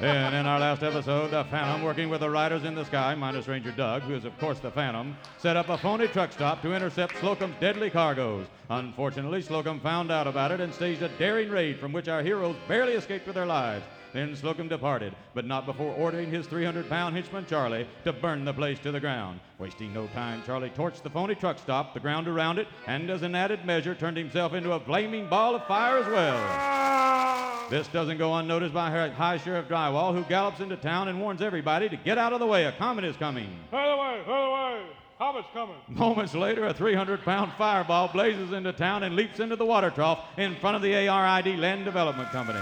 and 0.00 0.34
in 0.34 0.46
our 0.46 0.60
last 0.60 0.82
episode, 0.82 1.30
the 1.30 1.44
Phantom, 1.44 1.82
working 1.82 2.10
with 2.10 2.20
the 2.20 2.30
riders 2.30 2.64
in 2.64 2.74
the 2.74 2.84
sky, 2.84 3.14
minus 3.14 3.48
Ranger 3.48 3.72
Doug, 3.72 4.02
who 4.02 4.14
is, 4.14 4.24
of 4.24 4.38
course, 4.38 4.58
the 4.60 4.70
Phantom, 4.70 5.16
set 5.38 5.56
up 5.56 5.70
a 5.70 5.78
phony 5.78 6.06
truck 6.08 6.32
stop 6.32 6.60
to 6.62 6.74
intercept 6.74 7.18
Slocum's 7.18 7.56
deadly 7.58 7.88
cargoes. 7.88 8.46
Unfortunately, 8.68 9.40
Slocum 9.40 9.80
found 9.80 10.10
out 10.10 10.26
about 10.26 10.52
it 10.52 10.60
and 10.60 10.72
staged 10.72 11.02
a 11.02 11.08
daring 11.08 11.50
raid 11.50 11.78
from 11.78 11.92
which 11.92 12.08
our 12.08 12.22
heroes 12.22 12.56
barely 12.68 12.92
escaped 12.92 13.26
with 13.26 13.34
their 13.34 13.46
lives. 13.46 13.84
Then 14.12 14.34
Slocum 14.34 14.68
departed, 14.68 15.14
but 15.34 15.44
not 15.44 15.66
before 15.66 15.92
ordering 15.94 16.30
his 16.30 16.46
300 16.46 16.88
pound 16.88 17.14
henchman 17.14 17.46
Charlie 17.46 17.86
to 18.04 18.12
burn 18.12 18.44
the 18.44 18.52
place 18.52 18.78
to 18.80 18.92
the 18.92 19.00
ground. 19.00 19.40
Wasting 19.58 19.92
no 19.92 20.06
time, 20.08 20.42
Charlie 20.46 20.70
torched 20.70 21.02
the 21.02 21.10
phony 21.10 21.34
truck 21.34 21.58
stop, 21.58 21.92
the 21.92 22.00
ground 22.00 22.28
around 22.28 22.58
it, 22.58 22.68
and 22.86 23.10
as 23.10 23.22
an 23.22 23.34
added 23.34 23.64
measure, 23.64 23.94
turned 23.94 24.16
himself 24.16 24.54
into 24.54 24.72
a 24.72 24.80
flaming 24.80 25.28
ball 25.28 25.54
of 25.54 25.66
fire 25.66 25.98
as 25.98 26.06
well. 26.06 27.68
This 27.68 27.88
doesn't 27.88 28.18
go 28.18 28.34
unnoticed 28.36 28.72
by 28.72 28.90
High 29.10 29.38
Sheriff 29.38 29.66
Drywall, 29.68 30.14
who 30.14 30.22
gallops 30.24 30.60
into 30.60 30.76
town 30.76 31.08
and 31.08 31.20
warns 31.20 31.42
everybody 31.42 31.88
to 31.88 31.96
get 31.96 32.16
out 32.16 32.32
of 32.32 32.38
the 32.38 32.46
way. 32.46 32.64
A 32.64 32.72
comet 32.72 33.04
is 33.04 33.16
coming. 33.16 33.48
Out 33.72 33.88
of 33.88 33.96
the 33.96 34.02
way, 34.02 34.20
out 34.20 34.28
of 34.28 34.46
the 34.46 34.84
way. 34.84 34.86
Comet's 35.18 35.48
coming. 35.52 35.76
Moments 35.88 36.34
later, 36.34 36.66
a 36.66 36.74
300 36.74 37.22
pound 37.22 37.52
fireball 37.58 38.08
blazes 38.08 38.52
into 38.52 38.72
town 38.72 39.02
and 39.02 39.16
leaps 39.16 39.40
into 39.40 39.56
the 39.56 39.64
water 39.64 39.90
trough 39.90 40.20
in 40.36 40.54
front 40.56 40.76
of 40.76 40.82
the 40.82 41.08
ARID 41.08 41.58
Land 41.58 41.84
Development 41.84 42.30
Company. 42.30 42.60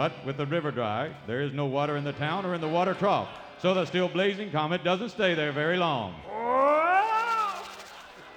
But 0.00 0.24
with 0.24 0.38
the 0.38 0.46
river 0.46 0.70
dry, 0.70 1.14
there 1.26 1.42
is 1.42 1.52
no 1.52 1.66
water 1.66 1.98
in 1.98 2.04
the 2.04 2.14
town 2.14 2.46
or 2.46 2.54
in 2.54 2.62
the 2.62 2.68
water 2.68 2.94
trough, 2.94 3.28
so 3.58 3.74
the 3.74 3.84
still 3.84 4.08
blazing 4.08 4.50
comet 4.50 4.82
doesn't 4.82 5.10
stay 5.10 5.34
there 5.34 5.52
very 5.52 5.76
long. 5.76 6.14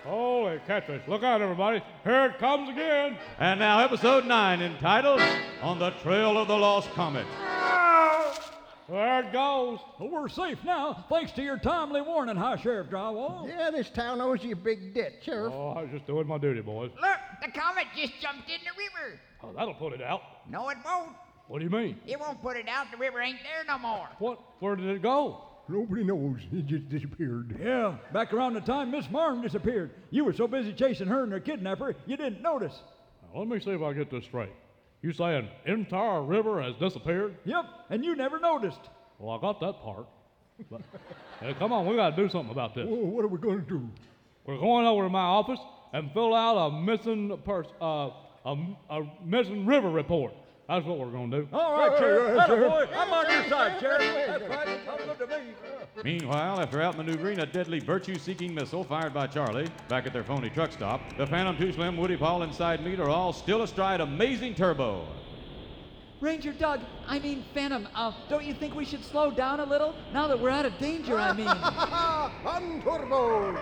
Holy 0.03 0.60
catfish. 0.67 1.01
Look 1.08 1.24
out, 1.24 1.41
everybody. 1.41 1.82
Here 2.03 2.25
it 2.25 2.38
comes 2.38 2.67
again. 2.67 3.17
And 3.39 3.62
now, 3.62 3.79
episode 3.79 4.25
9, 4.25 4.62
entitled 4.62 5.22
On 5.62 5.79
the 5.79 5.91
Trail 6.01 6.38
of 6.38 6.50
the 6.50 6.58
Lost 6.58 6.89
Comet. 6.96 7.25
There 8.89 9.22
it 9.22 9.32
goes. 9.32 9.79
Well, 10.01 10.10
we're 10.10 10.27
safe 10.27 10.58
now, 10.65 11.05
thanks 11.08 11.32
to 11.32 11.41
your 11.41 11.60
timely 11.60 12.01
warning, 12.01 12.36
High 12.36 12.58
Sheriff 12.58 12.89
Drywall. 12.89 13.48
Yeah, 13.48 13.72
this 13.72 13.89
town 13.89 14.20
owes 14.20 14.43
you 14.43 14.51
a 14.51 14.58
big 14.58 14.93
debt, 14.93 15.13
Sheriff. 15.22 15.53
Oh, 15.55 15.70
I 15.77 15.84
was 15.84 15.91
just 15.93 16.08
doing 16.08 16.27
my 16.27 16.38
duty, 16.39 16.60
boys. 16.60 16.91
Look, 17.01 17.20
the 17.41 17.58
comet 17.58 17.86
just 17.96 18.20
jumped 18.20 18.50
in 18.50 18.60
the 18.65 18.72
river. 18.77 19.17
Oh, 19.41 19.53
that'll 19.58 19.75
put 19.75 19.93
it 19.93 20.01
out. 20.01 20.24
No, 20.50 20.67
it 20.67 20.77
won't. 20.84 21.13
What 21.47 21.59
do 21.59 21.65
you 21.65 21.69
mean? 21.71 22.00
It 22.07 22.19
won't 22.19 22.41
put 22.41 22.57
it 22.57 22.67
out. 22.67 22.89
The 22.91 22.97
river 22.97 23.21
ain't 23.21 23.39
there 23.43 23.63
no 23.67 23.77
more. 23.77 24.07
What? 24.19 24.39
Where 24.59 24.75
did 24.75 24.88
it 24.88 25.01
go? 25.01 25.41
Nobody 25.67 26.03
knows. 26.03 26.39
It 26.51 26.65
just 26.65 26.89
disappeared. 26.89 27.57
Yeah, 27.62 27.95
back 28.12 28.33
around 28.33 28.53
the 28.53 28.62
time 28.62 28.91
Miss 28.91 29.09
Martin 29.09 29.41
disappeared. 29.41 29.91
You 30.09 30.25
were 30.25 30.33
so 30.33 30.47
busy 30.47 30.73
chasing 30.73 31.07
her 31.07 31.23
and 31.23 31.31
her 31.31 31.39
kidnapper, 31.39 31.95
you 32.05 32.17
didn't 32.17 32.41
notice. 32.41 32.73
Now, 33.21 33.39
let 33.39 33.47
me 33.47 33.59
see 33.59 33.71
if 33.71 33.81
I 33.81 33.93
get 33.93 34.12
this 34.12 34.25
straight. 34.25 34.51
You 35.01 35.13
saying 35.13 35.47
entire 35.65 36.21
river 36.21 36.62
has 36.62 36.75
disappeared? 36.75 37.35
Yep, 37.45 37.65
and 37.89 38.03
you 38.03 38.15
never 38.15 38.39
noticed. 38.39 38.79
Well, 39.19 39.38
I 39.38 39.41
got 39.41 39.59
that 39.62 39.81
part. 39.81 40.05
But, 40.69 40.81
hey, 41.39 41.53
come 41.57 41.71
on, 41.73 41.85
we 41.88 41.95
got 41.95 42.15
to 42.15 42.15
do 42.15 42.29
something 42.29 42.51
about 42.51 42.75
this. 42.75 42.85
Oh, 42.89 42.95
what 42.95 43.23
are 43.23 43.27
we 43.27 43.38
going 43.38 43.63
to 43.63 43.67
do? 43.67 43.89
We're 44.45 44.57
going 44.59 44.85
over 44.85 45.03
to 45.03 45.09
my 45.09 45.21
office 45.23 45.59
and 45.93 46.12
fill 46.12 46.33
out 46.33 46.57
a 46.57 46.71
missing 46.71 47.38
pers- 47.45 47.67
uh, 47.81 48.09
a, 48.45 48.57
a 48.89 49.01
missing 49.25 49.65
river 49.65 49.89
report. 49.89 50.33
That's 50.67 50.86
what 50.86 50.98
we're 50.98 51.08
going 51.12 51.29
to 51.32 51.41
do. 51.41 51.48
All 51.51 51.74
right, 51.77 51.91
Hey, 51.91 52.00
Sheriff. 52.00 52.27
hey, 52.34 52.39
Atta 52.39 52.48
Sheriff. 52.53 52.72
boy, 52.72 52.88
I'm 52.98 53.12
on 53.13 53.29
your 53.32 53.50
side, 53.50 53.72
hey, 53.74 53.79
Sheriff. 53.82 54.00
That's 54.27 54.43
right. 54.50 54.67
hey, 54.67 54.75
It's 54.75 54.88
all 54.88 54.98
good 54.98 55.29
to 55.29 55.38
me. 55.38 55.53
Meanwhile, 56.20 56.62
after 56.62 56.77
outmaneuvering 56.79 57.39
a 57.41 57.46
deadly 57.46 57.79
virtue 57.79 58.17
seeking 58.17 58.53
missile 58.55 58.84
fired 58.84 59.13
by 59.13 59.27
Charlie 59.27 59.67
back 59.89 60.08
at 60.08 60.13
their 60.13 60.24
phony 60.24 60.50
truck 60.50 60.72
stop, 60.72 61.01
the 61.17 61.27
Phantom, 61.27 61.58
Too 61.58 61.72
Slim, 61.74 61.98
Woody 61.98 62.15
Paul, 62.15 62.43
and 62.43 62.53
Side 62.55 62.84
Meat 62.84 63.00
are 63.01 63.10
all 63.10 63.34
still 63.34 63.62
astride 63.63 64.00
Amazing 64.01 64.55
Turbo. 64.55 65.05
Ranger 66.22 66.53
Doug, 66.53 66.79
I 67.05 67.20
mean 67.20 67.43
Phantom, 67.53 67.86
uh, 67.93 68.13
don't 68.29 68.46
you 68.46 68.53
think 68.53 68.74
we 68.74 68.86
should 68.86 69.03
slow 69.03 69.29
down 69.29 69.60
a 69.60 69.65
little? 69.65 69.93
Now 70.13 70.27
that 70.29 70.39
we're 70.39 70.50
out 70.50 70.65
of 70.65 70.77
danger, 70.77 71.20
I 71.20 71.34
mean. 71.34 71.48
On 72.48 72.82
turbo! 72.82 73.53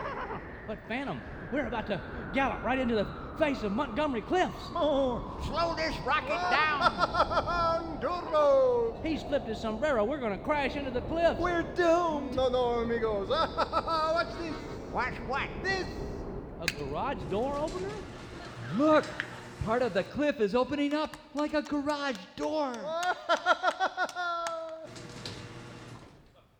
But 0.68 0.78
Phantom, 0.88 1.20
we're 1.52 1.66
about 1.66 1.88
to 1.88 2.00
gallop 2.36 2.64
right 2.64 2.78
into 2.78 2.94
the 2.94 3.08
face 3.42 3.64
of 3.64 3.72
Montgomery 3.72 4.22
Cliffs. 4.22 4.54
Oh, 4.76 5.36
Slow 5.48 5.74
this 5.76 5.96
rocket 6.06 6.30
down. 6.52 6.82
On 6.84 8.00
turbo! 8.00 9.00
He's 9.04 9.24
flipped 9.24 9.48
his 9.48 9.60
sombrero. 9.60 10.06
We're 10.06 10.20
going 10.20 10.38
to 10.38 10.44
crash 10.46 10.76
into 10.76 10.92
the 10.92 11.02
cliff. 11.02 11.40
we're 11.40 11.64
doomed. 11.64 12.36
No, 12.36 12.50
no, 12.50 12.66
amigos. 12.82 13.30
Watch 13.30 14.28
this. 14.40 14.54
Watch 14.94 15.16
what? 15.26 15.50
This. 15.64 15.88
A 16.62 16.68
garage 16.84 17.18
door 17.32 17.58
opener? 17.58 17.90
Look, 18.78 19.06
part 19.66 19.82
of 19.82 19.96
the 19.96 20.04
cliff 20.04 20.40
is 20.40 20.54
opening 20.54 20.94
up 20.94 21.18
like 21.34 21.56
a 21.56 21.64
garage 21.64 22.18
door. 22.36 22.76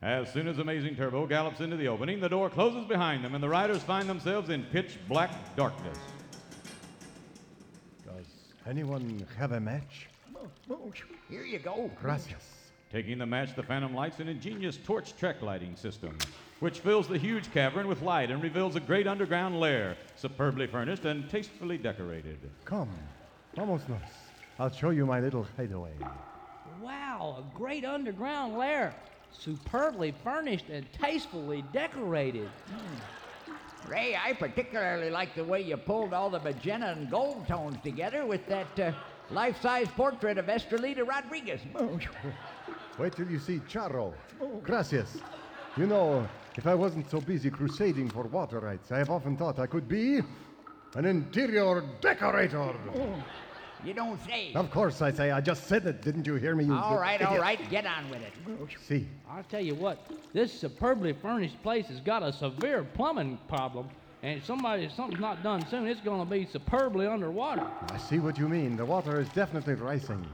As 0.02 0.34
soon 0.34 0.48
as 0.48 0.58
Amazing 0.58 0.96
Turbo 0.96 1.28
gallops 1.28 1.60
into 1.60 1.78
the 1.78 1.88
opening, 1.88 2.20
the 2.20 2.28
door 2.28 2.50
closes 2.50 2.86
behind 2.86 3.24
them 3.24 3.36
and 3.36 3.44
the 3.44 3.50
riders 3.50 3.84
find 3.84 4.10
themselves 4.10 4.50
in 4.50 4.64
pitch 4.64 4.98
black 5.08 5.56
darkness. 5.56 6.00
Does 8.64 8.70
anyone 8.70 9.26
have 9.40 9.54
a 9.54 9.60
match? 9.60 10.08
Here 11.30 11.44
you 11.44 11.58
go. 11.60 11.90
Gracias. 12.00 12.44
Taking 12.92 13.18
the 13.18 13.26
match, 13.26 13.56
the 13.56 13.64
Phantom 13.64 13.96
lights 13.96 14.20
an 14.20 14.28
ingenious 14.28 14.78
torch 14.78 15.16
trek 15.18 15.42
lighting 15.42 15.76
system, 15.76 16.16
which 16.60 16.80
fills 16.80 17.08
the 17.08 17.18
huge 17.18 17.52
cavern 17.54 17.88
with 17.88 18.02
light 18.02 18.30
and 18.30 18.44
reveals 18.44 18.76
a 18.76 18.80
great 18.80 19.08
underground 19.08 19.60
lair, 19.60 19.96
superbly 20.16 20.68
furnished 20.68 21.06
and 21.06 21.28
tastefully 21.30 21.78
decorated. 21.78 22.38
Come, 22.66 22.90
vamos 23.56 23.82
nos. 23.88 24.00
I'll 24.60 24.70
show 24.70 24.92
you 24.92 25.06
my 25.06 25.22
little 25.22 25.48
hideaway. 25.58 25.94
Wow, 26.82 27.38
a 27.40 27.58
great 27.58 27.86
underground 27.86 28.58
lair. 28.58 28.94
Superbly 29.32 30.14
furnished 30.24 30.70
and 30.70 30.86
tastefully 30.92 31.64
decorated. 31.74 32.50
Hmm. 32.68 33.21
Ray, 33.88 34.16
I 34.16 34.34
particularly 34.34 35.10
like 35.10 35.36
the 35.36 35.44
way 35.44 35.62
you 35.62 35.78
pulled 35.78 36.14
all 36.14 36.30
the 36.30 36.40
magenta 36.40 36.92
and 36.92 37.10
gold 37.10 37.48
tones 37.48 37.78
together 37.84 38.26
with 38.26 38.48
that 38.48 38.80
uh, 38.80 38.92
life-size 39.30 39.88
portrait 39.96 40.38
of 40.38 40.46
Estrelita 40.46 41.08
Rodriguez. 41.08 41.62
Wait 42.98 43.16
till 43.16 43.28
you 43.28 43.40
see 43.40 43.60
Charro. 43.68 44.14
Gracias. 44.64 45.18
You 45.78 45.88
know, 45.88 46.28
if 46.58 46.68
I 46.68 46.76
wasn't 46.76 47.10
so 47.10 47.22
busy 47.22 47.50
crusading 47.50 48.10
for 48.10 48.24
water 48.24 48.60
rights, 48.60 48.92
I 48.92 48.98
have 48.98 49.10
often 49.10 49.38
thought 49.38 49.60
I 49.60 49.68
could 49.68 49.88
be 49.88 50.22
an 50.96 51.06
interior 51.06 51.84
decorator. 52.02 52.76
You 53.84 53.94
don't 53.94 54.20
say. 54.26 54.54
Of 54.54 54.70
course, 54.72 55.02
I 55.02 55.12
say. 55.12 55.32
I 55.32 55.42
just 55.42 55.68
said 55.68 55.86
it. 55.86 56.02
Didn't 56.02 56.28
you 56.28 56.36
hear 56.36 56.56
me? 56.56 56.66
you 56.66 56.74
All 56.74 57.00
right, 57.00 57.20
idiot? 57.22 57.42
right, 57.42 57.70
get 57.70 57.86
on 57.86 58.10
with 58.10 58.22
it. 58.22 58.34
See, 58.88 59.08
I'll 59.30 59.44
tell 59.44 59.62
you 59.62 59.76
what, 59.76 60.06
this 60.34 60.52
superbly 60.54 61.14
furnished 61.14 61.62
place 61.64 61.88
has 61.88 62.00
got 62.00 62.22
a 62.24 62.32
severe 62.32 62.84
plumbing 62.84 63.40
problem, 63.48 63.90
and 64.24 64.38
if 64.38 64.46
somebody 64.46 64.84
if 64.84 64.92
something's 64.92 65.20
not 65.22 65.42
done 65.44 65.66
soon, 65.68 65.88
it's 65.88 66.02
going 66.02 66.24
to 66.24 66.30
be 66.30 66.46
superbly 66.46 67.08
underwater. 67.08 67.66
I 67.90 67.98
see 67.98 68.20
what 68.20 68.38
you 68.38 68.48
mean. 68.48 68.76
The 68.78 68.86
water 68.86 69.20
is 69.20 69.30
definitely 69.30 69.74
rising. 69.76 70.26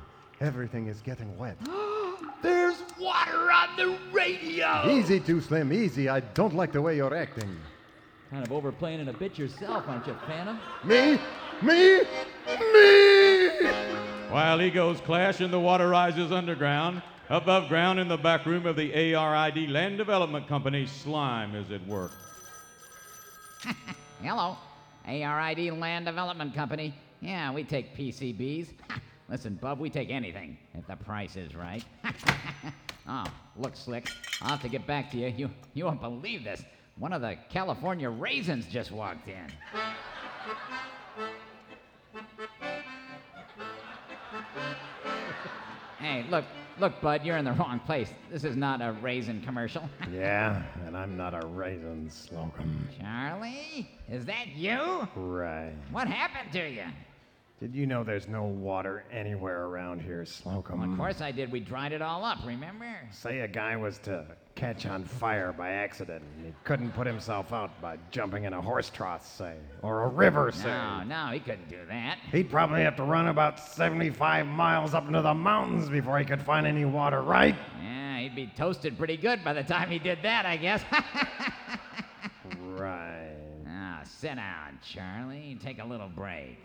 Everything 0.41 0.87
is 0.87 1.01
getting 1.01 1.35
wet. 1.37 1.57
There's 2.43 2.83
water 2.99 3.51
on 3.51 3.75
the 3.77 3.97
radio. 4.11 4.83
Easy, 4.91 5.19
Too 5.19 5.41
Slim, 5.41 5.73
easy. 5.73 6.09
I 6.09 6.19
don't 6.19 6.53
like 6.53 6.71
the 6.71 6.81
way 6.81 6.95
you're 6.97 7.15
acting. 7.15 7.57
Kind 8.29 8.45
of 8.45 8.51
overplaying 8.51 8.99
it 8.99 9.07
a 9.07 9.13
bit 9.13 9.37
yourself, 9.39 9.85
aren't 9.87 10.05
you, 10.05 10.15
Phantom? 10.27 10.59
Me? 10.83 11.17
Me? 11.63 12.01
Me? 12.73 13.06
While 14.29 14.61
egos 14.61 14.99
clash 15.01 15.39
and 15.39 15.51
the 15.51 15.59
water 15.59 15.87
rises 15.89 16.31
underground, 16.31 17.01
above 17.29 17.69
ground 17.69 17.99
in 17.99 18.07
the 18.07 18.17
back 18.17 18.45
room 18.45 18.65
of 18.65 18.75
the 18.75 19.15
ARID 19.15 19.69
Land 19.69 19.97
Development 19.97 20.47
Company, 20.47 20.85
slime 20.85 21.55
is 21.55 21.71
at 21.71 21.85
work. 21.87 22.11
Hello, 24.21 24.57
ARID 25.07 25.77
Land 25.79 26.05
Development 26.05 26.53
Company. 26.53 26.93
Yeah, 27.21 27.51
we 27.51 27.63
take 27.63 27.95
PCBs. 27.97 28.67
Listen, 29.29 29.55
Bub, 29.55 29.79
we 29.79 29.89
take 29.89 30.09
anything 30.09 30.57
if 30.73 30.85
the 30.87 30.95
price 30.95 31.35
is 31.35 31.55
right. 31.55 31.83
oh, 33.09 33.25
look, 33.57 33.75
Slick. 33.75 34.09
I'll 34.41 34.51
have 34.51 34.61
to 34.61 34.69
get 34.69 34.85
back 34.85 35.11
to 35.11 35.17
you. 35.17 35.33
You 35.35 35.49
you 35.73 35.85
won't 35.85 36.01
believe 36.01 36.43
this. 36.43 36.63
One 36.97 37.13
of 37.13 37.21
the 37.21 37.37
California 37.49 38.09
raisins 38.09 38.65
just 38.67 38.91
walked 38.91 39.27
in. 39.27 39.51
Hey, 45.99 46.25
look, 46.29 46.45
look, 46.79 47.01
Bud, 47.01 47.25
you're 47.25 47.37
in 47.37 47.45
the 47.45 47.53
wrong 47.53 47.79
place. 47.79 48.09
This 48.31 48.43
is 48.43 48.55
not 48.55 48.81
a 48.81 48.91
raisin 49.01 49.41
commercial. 49.41 49.87
Yeah, 50.11 50.61
and 50.85 50.95
I'm 50.95 51.17
not 51.17 51.33
a 51.33 51.45
raisin, 51.45 52.09
Slocum. 52.09 52.87
Charlie, 52.99 53.89
is 54.09 54.25
that 54.25 54.47
you? 54.55 55.07
Right. 55.15 55.73
What 55.91 56.07
happened 56.07 56.51
to 56.53 56.69
you? 56.69 56.83
Did 57.59 57.73
you 57.73 57.87
know 57.87 58.03
there's 58.03 58.27
no 58.27 58.43
water 58.43 59.03
anywhere 59.11 59.65
around 59.65 59.99
here, 59.99 60.23
Slocum? 60.25 60.79
Well, 60.79 60.91
of 60.91 60.97
course 60.97 61.21
I 61.21 61.31
did. 61.31 61.51
We 61.51 61.59
dried 61.59 61.91
it 61.91 62.03
all 62.03 62.23
up, 62.23 62.37
remember? 62.45 62.85
Say 63.11 63.39
a 63.39 63.47
guy 63.47 63.75
was 63.75 63.97
to 63.99 64.25
catch 64.53 64.85
on 64.85 65.03
fire 65.03 65.51
by 65.51 65.71
accident, 65.71 66.23
and 66.37 66.45
he 66.45 66.53
couldn't 66.63 66.91
put 66.91 67.07
himself 67.07 67.51
out 67.53 67.81
by 67.81 67.97
jumping 68.11 68.43
in 68.43 68.53
a 68.53 68.61
horse 68.61 68.91
trough, 68.91 69.25
say, 69.25 69.55
or 69.81 70.03
a 70.03 70.07
river, 70.07 70.51
say. 70.51 70.67
No, 70.67 71.03
no, 71.03 71.27
he 71.33 71.39
couldn't 71.39 71.67
do 71.67 71.79
that. 71.87 72.19
He'd 72.31 72.51
probably 72.51 72.81
have 72.83 72.95
to 72.97 73.03
run 73.03 73.27
about 73.27 73.59
75 73.59 74.45
miles 74.45 74.93
up 74.93 75.07
into 75.07 75.23
the 75.23 75.33
mountains 75.33 75.89
before 75.89 76.19
he 76.19 76.25
could 76.25 76.43
find 76.43 76.67
any 76.67 76.85
water, 76.85 77.23
right? 77.23 77.55
Yeah, 77.81 78.19
he'd 78.19 78.35
be 78.35 78.51
toasted 78.55 78.99
pretty 78.99 79.17
good 79.17 79.43
by 79.43 79.53
the 79.53 79.63
time 79.63 79.89
he 79.89 79.97
did 79.97 80.19
that, 80.21 80.45
I 80.45 80.57
guess. 80.57 80.83
Right. 82.59 83.35
Ah, 83.67 84.01
sit 84.05 84.35
down, 84.35 84.77
Charlie. 84.83 85.57
Take 85.61 85.79
a 85.79 85.85
little 85.85 86.09
break. 86.09 86.59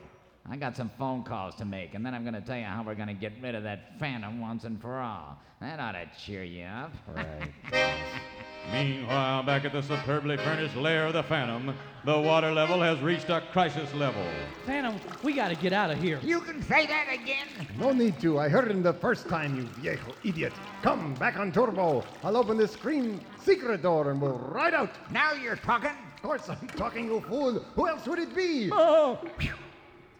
I 0.49 0.57
got 0.57 0.77
some 0.77 0.91
phone 0.99 1.23
calls 1.23 1.55
to 1.57 1.65
make, 1.65 1.95
and 1.95 2.05
then 2.05 2.15
I'm 2.15 2.23
going 2.23 2.35
to 2.35 2.41
tell 2.41 2.57
you 2.57 2.65
how 2.65 2.83
we're 2.83 2.97
going 2.97 3.09
to 3.09 3.15
get 3.15 3.33
rid 3.41 3.55
of 3.55 3.63
that 3.63 3.99
phantom 4.01 4.41
once 4.41 4.65
and 4.65 4.81
for 4.81 4.99
all. 4.99 5.39
That 5.61 5.79
ought 5.79 5.93
to 5.93 6.09
cheer 6.21 6.43
you 6.43 6.65
up. 6.65 6.93
Right. 7.15 7.53
Meanwhile, 8.73 9.43
back 9.45 9.65
at 9.65 9.73
the 9.73 9.83
superbly 9.83 10.37
furnished 10.37 10.77
lair 10.77 11.07
of 11.07 11.13
the 11.13 11.23
Phantom, 11.23 11.75
the 12.05 12.19
water 12.19 12.53
level 12.53 12.81
has 12.81 13.01
reached 13.01 13.29
a 13.29 13.41
crisis 13.53 13.93
level. 13.95 14.25
Phantom, 14.67 15.01
we 15.23 15.33
got 15.33 15.49
to 15.49 15.57
get 15.57 15.73
out 15.73 15.91
of 15.91 16.01
here. 16.01 16.21
You 16.23 16.41
can 16.41 16.63
say 16.63 16.87
that 16.87 17.09
again. 17.13 17.49
No 17.79 17.93
need 17.93 18.21
to. 18.21 18.39
I 18.39 18.49
heard 18.49 18.71
him 18.71 18.83
the 18.83 18.93
first 18.95 19.29
time, 19.29 19.57
you 19.57 19.63
viejo 19.81 20.15
idiot. 20.25 20.53
Come, 20.83 21.15
back 21.15 21.39
on 21.39 21.51
turbo. 21.53 22.05
I'll 22.23 22.37
open 22.37 22.57
this 22.57 22.73
screen 22.73 23.21
secret 23.41 23.83
door 23.83 24.11
and 24.11 24.21
we'll 24.21 24.39
ride 24.39 24.75
out. 24.75 24.91
Now 25.11 25.33
you're 25.33 25.57
talking. 25.57 25.91
Of 25.91 26.23
course, 26.23 26.49
I'm 26.49 26.69
talking, 26.69 27.07
you 27.07 27.21
fool. 27.21 27.65
Who 27.75 27.89
else 27.89 28.07
would 28.07 28.21
it 28.21 28.35
be? 28.35 28.71
Oh, 28.73 29.19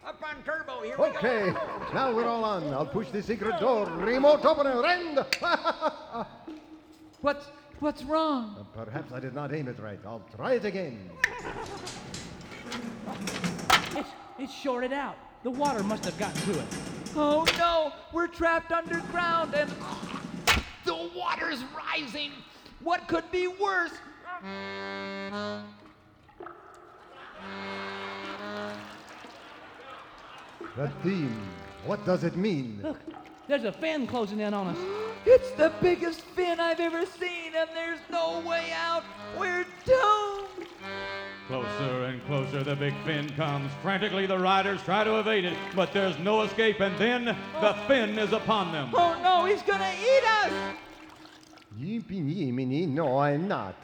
Up 0.05 0.21
on 0.21 0.43
turbo. 0.43 0.81
Here 0.83 0.95
we 0.97 1.05
Okay, 1.05 1.51
go. 1.51 1.81
now 1.93 2.13
we're 2.13 2.25
all 2.27 2.43
on. 2.43 2.73
I'll 2.73 2.85
push 2.85 3.09
the 3.09 3.21
secret 3.23 3.59
door. 3.59 3.85
Remote 3.85 4.43
opener, 4.45 4.83
and. 4.85 5.25
What's 7.21 7.45
what's 7.79 8.03
wrong? 8.03 8.57
Uh, 8.59 8.83
perhaps 8.83 9.13
I 9.13 9.21
did 9.21 9.33
not 9.33 9.53
aim 9.53 9.69
it 9.69 9.79
right. 9.79 9.99
I'll 10.05 10.21
try 10.35 10.53
it 10.53 10.65
again. 10.65 11.09
It's, 13.95 14.09
it's 14.39 14.53
shorted 14.53 14.91
out. 14.91 15.15
The 15.43 15.51
water 15.51 15.83
must 15.83 16.03
have 16.05 16.17
gotten 16.17 16.41
to 16.53 16.59
it. 16.59 16.65
Oh 17.15 17.45
no, 17.59 17.93
we're 18.11 18.27
trapped 18.27 18.71
underground 18.71 19.53
and 19.53 19.69
The 20.85 21.09
water's 21.15 21.63
rising. 21.77 22.31
what 22.81 23.07
could 23.07 23.29
be 23.31 23.47
worse? 23.47 23.91
The 30.75 30.89
theme. 31.03 31.39
What 31.85 32.03
does 32.03 32.23
it 32.23 32.35
mean? 32.35 32.79
Look, 32.81 32.97
there's 33.47 33.63
a 33.63 33.71
fin 33.71 34.07
closing 34.07 34.39
in 34.39 34.55
on 34.55 34.67
us. 34.67 34.77
It's 35.25 35.51
the 35.51 35.71
biggest 35.81 36.21
fin 36.21 36.59
I've 36.59 36.79
ever 36.79 37.05
seen, 37.05 37.53
and 37.55 37.69
there's 37.75 37.99
no 38.09 38.39
way 38.39 38.71
out. 38.73 39.03
We're 39.37 39.65
doomed. 39.85 40.67
Closer 41.47 42.05
and 42.05 42.25
closer 42.25 42.63
the 42.63 42.75
big 42.75 42.95
fin 43.05 43.29
comes. 43.31 43.71
Frantically, 43.83 44.25
the 44.25 44.39
riders 44.39 44.81
try 44.81 45.03
to 45.03 45.19
evade 45.19 45.45
it, 45.45 45.57
but 45.75 45.93
there's 45.93 46.17
no 46.17 46.41
escape, 46.41 46.79
and 46.79 46.97
then 46.97 47.25
the 47.25 47.35
oh. 47.75 47.85
fin 47.87 48.17
is 48.17 48.33
upon 48.33 48.71
them. 48.71 48.89
Oh 48.93 49.19
no, 49.21 49.45
he's 49.45 49.61
gonna 49.61 49.93
eat 50.01 50.23
us. 50.23 50.53
Yippee 51.79 52.51
mini. 52.51 52.87
No, 52.87 53.19
I'm 53.19 53.47
not. 53.47 53.75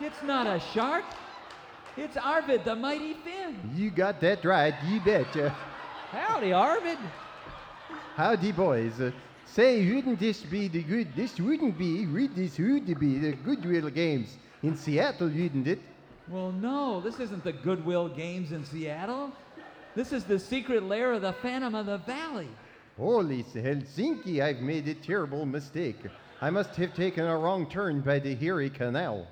It's 0.00 0.22
not 0.22 0.46
a 0.46 0.60
shark. 0.72 1.04
It's 1.98 2.16
Arvid, 2.16 2.64
the 2.64 2.76
mighty 2.76 3.14
Finn. 3.14 3.58
You 3.74 3.90
got 3.90 4.20
that 4.20 4.44
right. 4.44 4.72
You 4.86 5.00
betcha. 5.00 5.50
Howdy, 6.12 6.52
Arvid. 6.52 6.96
Howdy, 8.14 8.52
boys. 8.52 9.00
Uh, 9.00 9.10
say, 9.44 9.84
wouldn't 9.92 10.20
this 10.20 10.42
be 10.42 10.68
the 10.68 10.84
good? 10.84 11.08
This 11.16 11.40
wouldn't 11.40 11.76
be. 11.76 12.06
Would 12.06 12.36
this 12.36 12.56
would 12.56 12.86
be 13.00 13.18
the 13.18 13.32
Goodwill 13.32 13.90
Games 13.90 14.36
in 14.62 14.76
Seattle, 14.76 15.26
wouldn't 15.26 15.66
it? 15.66 15.80
Well, 16.28 16.52
no, 16.52 17.00
this 17.00 17.18
isn't 17.18 17.42
the 17.42 17.52
Goodwill 17.52 18.08
Games 18.08 18.52
in 18.52 18.64
Seattle. 18.64 19.32
This 19.96 20.12
is 20.12 20.22
the 20.22 20.38
secret 20.38 20.84
lair 20.84 21.14
of 21.14 21.22
the 21.22 21.32
Phantom 21.32 21.74
of 21.74 21.86
the 21.86 21.98
Valley. 21.98 22.48
Holy 22.96 23.42
Helsinki! 23.42 24.40
I've 24.40 24.60
made 24.60 24.86
a 24.86 24.94
terrible 24.94 25.44
mistake. 25.44 25.98
I 26.40 26.50
must 26.50 26.76
have 26.76 26.94
taken 26.94 27.26
a 27.26 27.36
wrong 27.36 27.68
turn 27.68 28.02
by 28.02 28.20
the 28.20 28.40
Erie 28.40 28.70
Canal. 28.70 29.26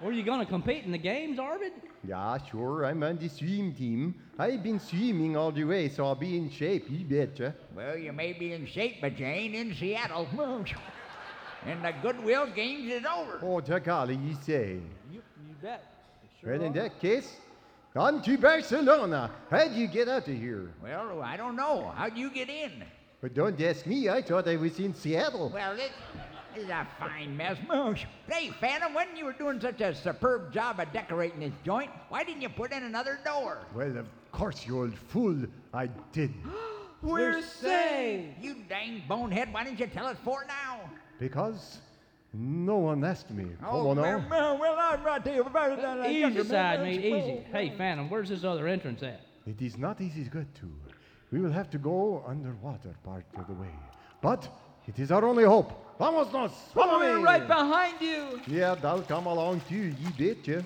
Were 0.00 0.12
you 0.12 0.22
going 0.22 0.40
to 0.40 0.46
compete 0.46 0.84
in 0.86 0.92
the 0.92 0.98
games, 0.98 1.38
Arvid? 1.38 1.72
Yeah, 2.08 2.38
sure. 2.50 2.86
I'm 2.86 3.02
on 3.02 3.18
the 3.18 3.28
swim 3.28 3.74
team. 3.74 4.14
I've 4.38 4.62
been 4.62 4.80
swimming 4.80 5.36
all 5.36 5.52
the 5.52 5.64
way, 5.64 5.90
so 5.90 6.06
I'll 6.06 6.14
be 6.14 6.38
in 6.38 6.50
shape. 6.50 6.86
You 6.88 7.04
betcha. 7.04 7.54
Well, 7.76 7.98
you 7.98 8.10
may 8.12 8.32
be 8.32 8.54
in 8.54 8.66
shape, 8.66 9.02
but 9.02 9.18
you 9.18 9.26
ain't 9.26 9.54
in 9.54 9.74
Seattle. 9.74 10.26
and 11.66 11.84
the 11.84 11.92
Goodwill 12.02 12.46
Games 12.46 12.90
is 12.90 13.04
over. 13.04 13.40
Oh, 13.42 13.60
the 13.60 13.78
golly, 13.78 14.16
you 14.16 14.34
say. 14.42 14.78
You, 15.12 15.20
you 15.46 15.54
bet. 15.60 15.84
Sure 16.40 16.52
Well, 16.52 16.62
in 16.62 16.72
that 16.72 16.98
case, 16.98 17.36
on 17.94 18.22
to 18.22 18.38
Barcelona. 18.38 19.30
How'd 19.50 19.72
you 19.72 19.86
get 19.86 20.08
out 20.08 20.26
of 20.26 20.34
here? 20.34 20.72
Well, 20.82 21.20
I 21.22 21.36
don't 21.36 21.56
know. 21.56 21.92
How'd 21.94 22.16
you 22.16 22.30
get 22.30 22.48
in? 22.48 22.84
But 23.20 23.34
don't 23.34 23.60
ask 23.60 23.84
me. 23.84 24.08
I 24.08 24.22
thought 24.22 24.48
I 24.48 24.56
was 24.56 24.78
in 24.78 24.94
Seattle. 24.94 25.50
Well, 25.52 25.78
it, 25.78 25.92
This 26.54 26.64
is 26.64 26.70
a 26.70 26.86
fine 26.98 27.36
mess. 27.36 27.56
Say, 28.28 28.50
Phantom, 28.60 28.94
when 28.94 29.16
you 29.16 29.24
were 29.24 29.32
doing 29.32 29.60
such 29.60 29.80
a 29.80 29.94
superb 29.94 30.52
job 30.52 30.80
of 30.80 30.92
decorating 30.92 31.40
this 31.40 31.52
joint, 31.64 31.90
why 32.08 32.24
didn't 32.24 32.42
you 32.42 32.48
put 32.48 32.72
in 32.72 32.82
another 32.82 33.18
door? 33.24 33.58
Well, 33.74 33.96
of 33.98 34.06
course, 34.32 34.66
you 34.66 34.78
old 34.80 34.96
fool, 34.98 35.36
I 35.72 35.88
did. 36.12 36.32
We're 37.02 37.40
saved! 37.42 38.42
You 38.42 38.56
dang 38.68 39.02
bonehead, 39.08 39.52
why 39.52 39.64
didn't 39.64 39.80
you 39.80 39.86
tell 39.86 40.06
us 40.06 40.18
for 40.24 40.44
now? 40.46 40.80
Because 41.18 41.78
no 42.34 42.76
one 42.76 43.02
asked 43.04 43.30
me. 43.30 43.46
Oh, 43.62 43.66
Come 43.70 43.74
on 43.86 43.96
well, 43.96 44.20
now. 44.20 44.26
Well, 44.28 44.58
well, 44.58 44.76
I'm 44.78 45.02
right 45.02 45.24
there 45.24 45.40
about 45.40 45.78
it. 45.78 45.84
uh, 45.84 46.02
Easy, 46.06 46.18
younger 46.18 46.44
side 46.44 46.80
man, 46.80 46.82
mate, 46.88 47.02
that's- 47.10 47.24
easy. 47.24 47.46
Hey, 47.52 47.74
Phantom, 47.78 48.10
where's 48.10 48.28
this 48.28 48.44
other 48.44 48.66
entrance 48.68 49.02
at? 49.02 49.20
It 49.46 49.62
is 49.62 49.78
not 49.78 50.00
easy 50.00 50.24
to 50.24 50.30
get 50.30 50.54
to. 50.56 50.70
We 51.32 51.40
will 51.40 51.52
have 51.52 51.70
to 51.70 51.78
go 51.78 52.22
underwater 52.26 52.94
part 53.04 53.24
of 53.38 53.46
the 53.46 53.54
way. 53.54 53.70
But 54.20 54.48
it 54.90 54.98
is 54.98 55.12
our 55.12 55.24
only 55.24 55.44
hope. 55.44 55.70
Vamos 56.00 56.32
nos! 56.32 56.50
Follow 56.74 56.98
We're 56.98 57.18
me! 57.18 57.22
right 57.22 57.46
behind 57.46 58.00
you. 58.00 58.40
Yeah, 58.48 58.74
they'll 58.74 59.02
come 59.02 59.26
along 59.26 59.60
too, 59.68 59.94
you 60.00 60.10
betcha. 60.18 60.64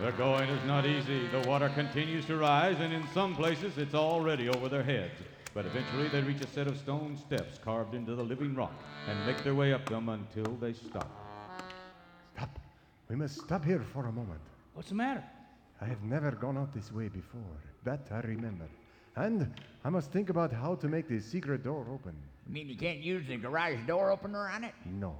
The 0.00 0.12
going 0.12 0.48
is 0.48 0.64
not 0.64 0.86
easy. 0.86 1.26
The 1.28 1.46
water 1.46 1.68
continues 1.74 2.24
to 2.26 2.38
rise, 2.38 2.80
and 2.80 2.90
in 2.90 3.04
some 3.12 3.34
places 3.34 3.76
it's 3.76 3.94
already 3.94 4.48
over 4.48 4.70
their 4.70 4.82
heads. 4.82 5.12
But 5.52 5.66
eventually 5.66 6.08
they 6.08 6.22
reach 6.22 6.40
a 6.40 6.46
set 6.46 6.68
of 6.68 6.78
stone 6.78 7.18
steps 7.18 7.58
carved 7.58 7.94
into 7.94 8.14
the 8.14 8.22
living 8.22 8.54
rock 8.54 8.72
and 9.08 9.26
make 9.26 9.44
their 9.44 9.54
way 9.54 9.74
up 9.74 9.86
them 9.90 10.08
until 10.08 10.54
they 10.54 10.72
stop. 10.72 11.10
Stop. 12.34 12.58
We 13.10 13.16
must 13.16 13.42
stop 13.42 13.62
here 13.62 13.84
for 13.92 14.06
a 14.06 14.12
moment. 14.12 14.40
What's 14.72 14.88
the 14.88 14.94
matter? 14.94 15.24
I 15.82 15.84
have 15.84 16.02
never 16.02 16.30
gone 16.30 16.56
out 16.56 16.72
this 16.72 16.90
way 16.92 17.08
before. 17.08 17.60
That 17.84 18.08
I 18.10 18.20
remember. 18.20 18.68
And 19.16 19.52
I 19.84 19.90
must 19.90 20.12
think 20.12 20.30
about 20.30 20.50
how 20.50 20.76
to 20.76 20.88
make 20.88 21.08
this 21.08 21.26
secret 21.26 21.64
door 21.64 21.84
open. 21.92 22.14
You 22.48 22.54
mean 22.54 22.68
you 22.68 22.76
can't 22.76 22.98
use 23.00 23.26
the 23.28 23.36
garage 23.36 23.78
door 23.86 24.10
opener 24.10 24.48
on 24.48 24.64
it? 24.64 24.72
No, 24.86 25.18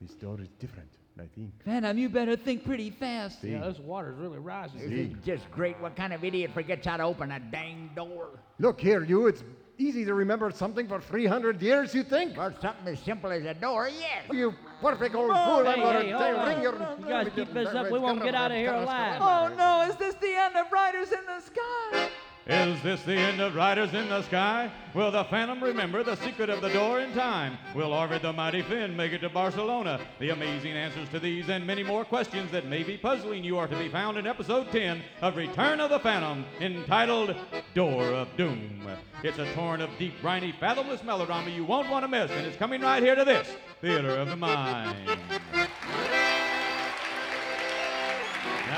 this 0.00 0.12
door 0.12 0.40
is 0.40 0.48
different, 0.60 0.88
I 1.18 1.24
think. 1.34 1.50
Phantom, 1.64 1.98
you 1.98 2.08
better 2.08 2.36
think 2.36 2.64
pretty 2.64 2.90
fast. 2.90 3.42
See? 3.42 3.50
Yeah, 3.50 3.66
this 3.66 3.80
water's 3.80 4.16
really 4.16 4.38
rising. 4.38 4.78
This 4.88 4.92
is 4.92 5.12
just 5.24 5.50
great. 5.50 5.78
What 5.80 5.96
kind 5.96 6.12
of 6.12 6.22
idiot 6.22 6.52
forgets 6.54 6.86
how 6.86 6.98
to 6.98 7.02
open 7.02 7.32
a 7.32 7.40
dang 7.40 7.90
door? 7.96 8.38
Look 8.60 8.80
here, 8.80 9.02
you. 9.04 9.26
It's 9.26 9.42
easy 9.76 10.04
to 10.04 10.14
remember 10.14 10.52
something 10.52 10.86
for 10.86 11.00
300 11.00 11.60
years, 11.60 11.94
you 11.96 12.04
think? 12.04 12.36
Well, 12.36 12.54
something 12.60 12.86
as 12.92 13.00
simple 13.00 13.30
as 13.32 13.44
a 13.44 13.54
door, 13.54 13.88
yes. 13.88 14.26
You 14.32 14.54
perfect 14.80 15.16
old 15.16 15.32
Oh, 15.32 15.34
fool. 15.34 15.66
I'm 15.68 15.74
hey, 15.78 15.82
going 15.82 16.04
hey, 16.06 16.10
to 16.12 16.18
hold 16.18 16.36
on. 16.36 16.48
ring 16.48 16.62
your. 16.62 16.72
You 17.00 17.06
guys 17.08 17.28
keep 17.34 17.52
this 17.52 17.74
up, 17.74 17.90
we 17.90 17.98
won't 17.98 18.22
get 18.22 18.36
out 18.36 18.52
of 18.52 18.56
here 18.56 18.72
alive. 18.72 19.20
Oh 19.20 19.52
no, 19.56 19.82
is 19.90 19.96
this 19.96 20.14
the 20.14 20.32
end 20.32 20.54
of 20.54 20.70
Riders 20.70 21.10
in 21.10 21.26
the 21.26 21.40
Sky? 21.40 22.08
Is 22.48 22.82
this 22.82 23.02
the 23.02 23.14
end 23.14 23.42
of 23.42 23.54
Riders 23.54 23.92
in 23.92 24.08
the 24.08 24.22
Sky? 24.22 24.72
Will 24.94 25.10
the 25.10 25.24
Phantom 25.24 25.62
remember 25.62 26.02
the 26.02 26.14
secret 26.16 26.48
of 26.48 26.62
the 26.62 26.70
door 26.70 26.98
in 26.98 27.12
time? 27.12 27.58
Will 27.74 27.92
Arvid 27.92 28.22
the 28.22 28.32
Mighty 28.32 28.62
Finn 28.62 28.96
make 28.96 29.12
it 29.12 29.18
to 29.18 29.28
Barcelona? 29.28 30.00
The 30.18 30.30
amazing 30.30 30.72
answers 30.72 31.10
to 31.10 31.20
these 31.20 31.50
and 31.50 31.66
many 31.66 31.82
more 31.82 32.06
questions 32.06 32.50
that 32.52 32.64
may 32.64 32.82
be 32.84 32.96
puzzling 32.96 33.44
you 33.44 33.58
are 33.58 33.68
to 33.68 33.76
be 33.76 33.90
found 33.90 34.16
in 34.16 34.26
episode 34.26 34.72
10 34.72 35.02
of 35.20 35.36
Return 35.36 35.78
of 35.78 35.90
the 35.90 36.00
Phantom, 36.00 36.46
entitled 36.58 37.36
Door 37.74 38.04
of 38.04 38.34
Doom. 38.38 38.88
It's 39.22 39.38
a 39.38 39.52
torrent 39.52 39.82
of 39.82 39.90
deep, 39.98 40.14
briny, 40.22 40.54
fathomless 40.58 41.04
melodrama 41.04 41.50
you 41.50 41.66
won't 41.66 41.90
want 41.90 42.04
to 42.04 42.08
miss, 42.08 42.30
and 42.30 42.46
it's 42.46 42.56
coming 42.56 42.80
right 42.80 43.02
here 43.02 43.14
to 43.14 43.26
this 43.26 43.46
Theater 43.82 44.16
of 44.16 44.28
the 44.28 44.36
Mind. 44.36 44.96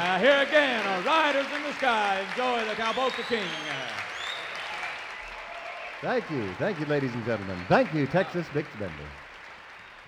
Now, 0.02 0.18
here 0.18 0.40
again 0.48 0.86
are 0.86 1.02
Riders 1.02 1.44
in 1.54 1.62
the 1.62 1.74
Sky. 1.74 2.24
Enjoy 2.30 2.66
the 2.66 2.74
Cow 2.74 2.90
Polka 2.94 3.22
King. 3.24 3.44
Thank 6.00 6.30
you. 6.30 6.48
Thank 6.54 6.80
you, 6.80 6.86
ladies 6.86 7.12
and 7.12 7.22
gentlemen. 7.26 7.58
Thank 7.68 7.92
you, 7.92 8.06
Texas 8.06 8.46
Bix 8.54 8.64
Bender. 8.78 8.94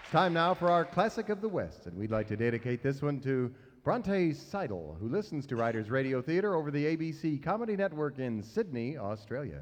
It's 0.03 0.11
time 0.11 0.33
now 0.33 0.55
for 0.55 0.71
our 0.71 0.87
Classic 0.87 1.29
of 1.29 1.43
the 1.43 1.49
West, 1.49 1.85
and 1.85 1.99
we'd 1.99 2.11
like 2.11 2.27
to 2.29 2.39
dedicate 2.39 2.83
this 2.83 3.03
one 3.03 3.21
to 3.21 3.53
Bronte 3.85 4.33
Seidel, 4.33 4.97
who 4.99 5.11
listens 5.11 5.45
to 5.49 5.57
Riders 5.57 5.91
Radio 5.91 6.23
Theater 6.23 6.55
over 6.55 6.71
the 6.71 6.97
ABC 6.97 7.43
Comedy 7.43 7.77
Network 7.77 8.19
in 8.19 8.43
Sydney, 8.43 8.97
Australia. 8.97 9.61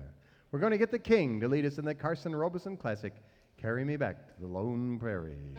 We're 0.52 0.60
going 0.60 0.70
to 0.70 0.78
get 0.78 0.92
the 0.92 0.98
King 1.00 1.40
to 1.40 1.48
lead 1.48 1.66
us 1.66 1.78
in 1.78 1.84
the 1.84 1.94
Carson 1.96 2.36
Robison 2.36 2.76
classic, 2.76 3.14
Carry 3.60 3.84
Me 3.84 3.96
Back 3.96 4.28
to 4.36 4.42
the 4.42 4.46
Lone 4.46 4.96
Prairie. 4.96 5.56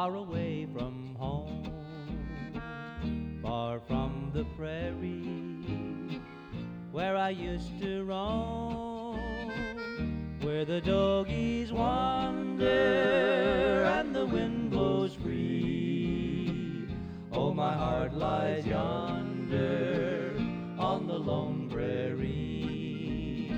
Far 0.00 0.14
away 0.14 0.66
from 0.72 1.14
home, 1.18 1.62
far 3.42 3.80
from 3.80 4.30
the 4.32 4.44
prairie, 4.56 6.22
where 6.90 7.18
I 7.18 7.28
used 7.28 7.78
to 7.82 8.02
roam, 8.04 9.20
where 10.40 10.64
the 10.64 10.80
doggies 10.80 11.70
wander 11.70 12.64
and 13.98 14.14
the 14.16 14.24
wind 14.24 14.70
blows 14.70 15.12
free. 15.16 16.88
Oh, 17.30 17.52
my 17.52 17.74
heart 17.74 18.14
lies 18.14 18.64
yonder 18.66 20.34
on 20.78 21.08
the 21.08 21.18
lone 21.18 21.68
prairie. 21.68 23.52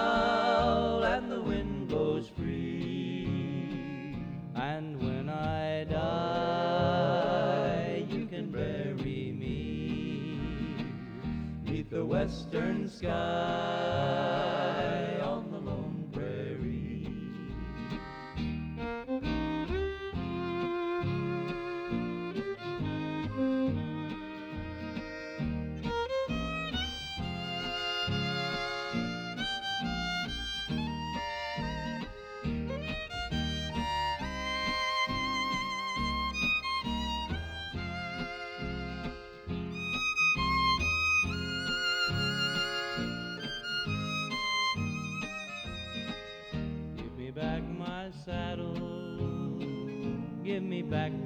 and 1.03 1.31
the 1.31 1.41
wind 1.41 1.87
blows 1.87 2.27
free. 2.27 4.17
And 4.55 4.99
when 5.01 5.29
I 5.29 5.85
die, 5.85 7.25
you 8.09 8.25
can 8.25 8.51
bury 8.51 9.31
me 9.31 10.85
neath 11.63 11.89
the 11.89 12.05
western 12.05 12.89
sky 12.89 14.50
back 50.91 51.20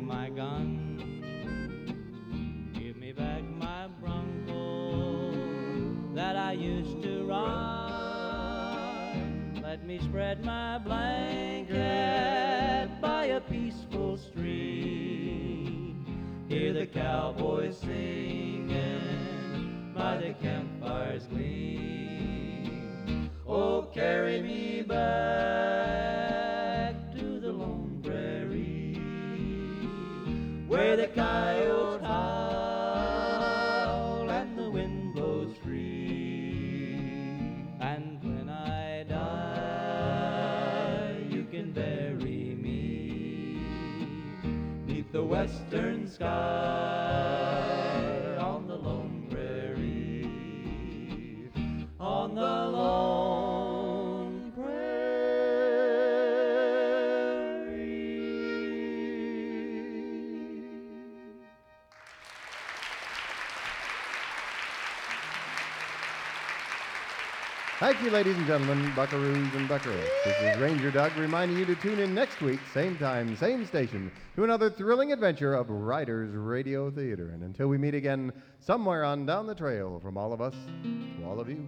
Thank 67.86 68.02
you, 68.02 68.10
ladies 68.10 68.36
and 68.36 68.48
gentlemen, 68.48 68.84
buckaroos 68.94 69.56
and 69.56 69.70
buckaroos. 69.70 70.10
This 70.24 70.36
is 70.42 70.60
Ranger 70.60 70.90
Doug 70.90 71.16
reminding 71.18 71.56
you 71.56 71.66
to 71.66 71.76
tune 71.76 72.00
in 72.00 72.16
next 72.16 72.42
week, 72.42 72.60
same 72.74 72.98
time, 72.98 73.38
same 73.38 73.64
station, 73.64 74.12
to 74.36 74.44
another 74.44 74.72
thrilling 74.72 75.12
adventure 75.12 75.54
of 75.54 75.70
Riders 75.70 76.34
Radio 76.34 76.90
Theater. 76.90 77.30
And 77.30 77.44
until 77.44 77.68
we 77.68 77.78
meet 77.78 77.94
again 77.94 78.34
somewhere 78.60 79.04
on 79.04 79.28
down 79.28 79.46
the 79.46 79.54
trail, 79.54 80.00
from 80.00 80.18
all 80.18 80.34
of 80.34 80.42
us 80.42 80.56
to 80.84 81.26
all 81.28 81.40
of 81.40 81.48
you, 81.48 81.64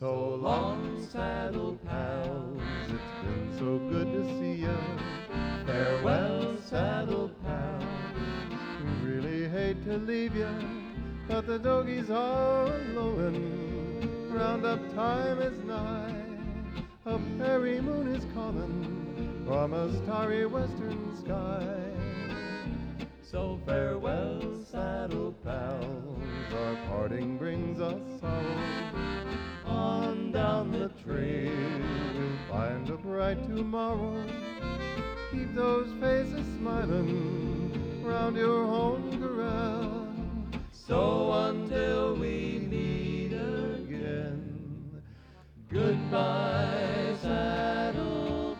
so 0.00 0.34
long, 0.36 1.06
saddle 1.12 1.78
pals. 1.86 2.62
It's 2.84 3.22
been 3.22 3.58
so 3.58 3.78
good 3.90 4.12
to 4.14 4.24
see 4.38 4.62
you. 4.62 4.78
Farewell, 5.66 6.56
saddle 6.64 7.30
pals. 7.44 7.84
We 8.82 9.10
really 9.10 9.48
hate 9.50 9.84
to 9.84 9.98
leave 9.98 10.34
you, 10.34 10.48
but 11.28 11.46
the 11.46 11.58
doggies 11.58 12.08
are 12.08 12.70
lowing. 12.94 13.73
Roundup 14.34 14.92
time 14.96 15.40
is 15.42 15.56
nigh. 15.62 16.12
A 17.06 17.20
fairy 17.38 17.80
moon 17.80 18.08
is 18.08 18.26
calling 18.34 19.44
from 19.46 19.72
a 19.72 19.96
starry 20.02 20.44
western 20.44 21.16
sky. 21.16 21.64
So 23.22 23.60
farewell, 23.64 24.40
saddle 24.68 25.36
pals. 25.44 26.18
Our 26.52 26.76
parting 26.88 27.38
brings 27.38 27.80
us 27.80 28.02
sorrow. 28.20 28.56
On 29.66 30.32
down 30.32 30.72
the 30.72 30.88
trail, 31.04 31.80
we'll 32.18 32.36
find 32.50 32.90
a 32.90 32.96
bright 32.96 33.40
tomorrow. 33.46 34.20
Keep 35.30 35.54
those 35.54 35.92
faces 36.00 36.44
smiling 36.58 38.02
round 38.04 38.36
your 38.36 38.66
home 38.66 39.16
corral. 39.22 40.08
So 40.72 41.32
until 41.32 42.16
we 42.16 42.66
meet 42.68 42.83
goodbye, 45.74 47.14
saddle 47.20 48.56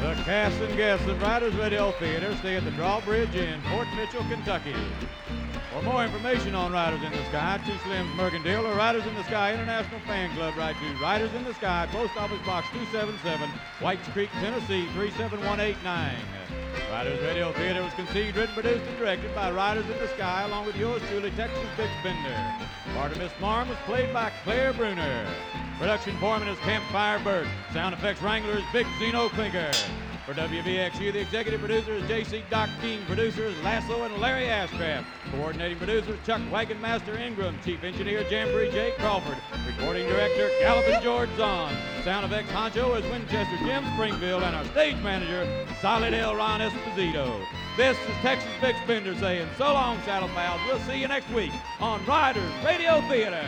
The 0.00 0.30
cast 0.30 0.60
and 0.60 0.76
guests 0.76 1.06
of 1.08 1.20
Riders 1.20 1.54
Radio 1.56 1.90
Theater 1.92 2.34
stay 2.36 2.56
at 2.56 2.64
the 2.64 2.70
Drawbridge 2.70 3.34
in 3.34 3.60
Fort 3.62 3.88
Mitchell, 3.96 4.24
Kentucky. 4.30 4.74
For 5.72 5.82
more 5.82 6.04
information 6.04 6.54
on 6.54 6.72
Riders 6.72 7.02
in 7.02 7.10
the 7.10 7.24
Sky, 7.24 7.60
Too 7.66 7.72
Slims 7.72 8.14
Mercantile 8.14 8.64
or 8.64 8.76
Riders 8.76 9.04
in 9.06 9.14
the 9.16 9.24
Sky 9.24 9.52
International 9.52 9.98
Fan 10.06 10.34
Club, 10.36 10.56
write 10.56 10.76
to 10.76 11.02
Riders 11.02 11.34
in 11.34 11.44
the 11.44 11.54
Sky, 11.54 11.88
Post 11.90 12.16
Office 12.16 12.40
Box 12.46 12.68
277, 12.72 13.50
Whites 13.80 14.06
Creek, 14.08 14.30
Tennessee 14.40 14.86
37189. 14.94 16.43
Riders 16.90 17.20
Radio 17.22 17.52
Theater 17.52 17.82
was 17.82 17.92
conceived, 17.94 18.36
written, 18.36 18.54
produced, 18.54 18.84
and 18.86 18.98
directed 18.98 19.34
by 19.34 19.50
Riders 19.50 19.84
in 19.84 19.98
the 19.98 20.08
Sky, 20.08 20.42
along 20.44 20.66
with 20.66 20.76
yours 20.76 21.02
truly, 21.08 21.30
Texas 21.32 21.58
Bix 21.76 21.90
Bender. 22.02 22.54
Artemis 22.96 23.32
Marm 23.40 23.68
was 23.68 23.78
played 23.86 24.12
by 24.12 24.30
Claire 24.44 24.72
Bruner. 24.72 25.26
Production 25.78 26.16
foreman 26.18 26.48
is 26.48 26.58
Campfire 26.60 27.18
Burt. 27.18 27.46
Sound 27.72 27.94
effects 27.94 28.22
wrangler 28.22 28.58
is 28.58 28.64
Big 28.72 28.86
Zeno 28.98 29.28
Clinker. 29.28 29.72
For 30.24 30.32
WVXU, 30.32 31.12
the 31.12 31.20
executive 31.20 31.60
producer 31.60 31.92
is 31.92 32.02
JC 32.04 32.48
Doc 32.48 32.70
King. 32.80 33.04
Producers 33.04 33.54
Lasso 33.62 34.04
and 34.04 34.16
Larry 34.16 34.46
Ashcraft. 34.46 35.04
Coordinating 35.30 35.76
producers 35.76 36.18
Chuck 36.24 36.40
Wagonmaster 36.50 37.20
Ingram. 37.20 37.58
Chief 37.62 37.84
engineer 37.84 38.22
Jamboree 38.30 38.70
J. 38.70 38.94
Crawford. 38.98 39.36
Recording 39.66 40.08
director 40.08 40.48
Gallopin' 40.60 41.02
George 41.02 41.28
Zahn. 41.36 41.76
Sound 42.04 42.24
effects 42.24 42.50
honcho 42.52 42.98
is 42.98 43.04
Winchester 43.10 43.58
Jim 43.66 43.84
Springfield. 43.92 44.42
And 44.42 44.56
our 44.56 44.64
stage 44.66 44.96
manager, 45.02 45.46
Solid 45.82 46.14
L. 46.14 46.34
Ron 46.34 46.60
Esposito. 46.60 47.44
This 47.76 47.98
is 47.98 48.14
Texas 48.22 48.48
Bix 48.62 48.86
Bender 48.86 49.14
saying 49.16 49.46
so 49.58 49.74
long, 49.74 50.00
Saddle 50.06 50.30
Pals. 50.30 50.58
We'll 50.66 50.80
see 50.80 51.02
you 51.02 51.08
next 51.08 51.28
week 51.32 51.52
on 51.80 52.02
Riders 52.06 52.50
Radio 52.64 53.02
Theater. 53.10 53.42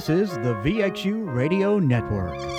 This 0.00 0.30
is 0.30 0.34
the 0.38 0.54
VXU 0.64 1.30
Radio 1.34 1.78
Network. 1.78 2.49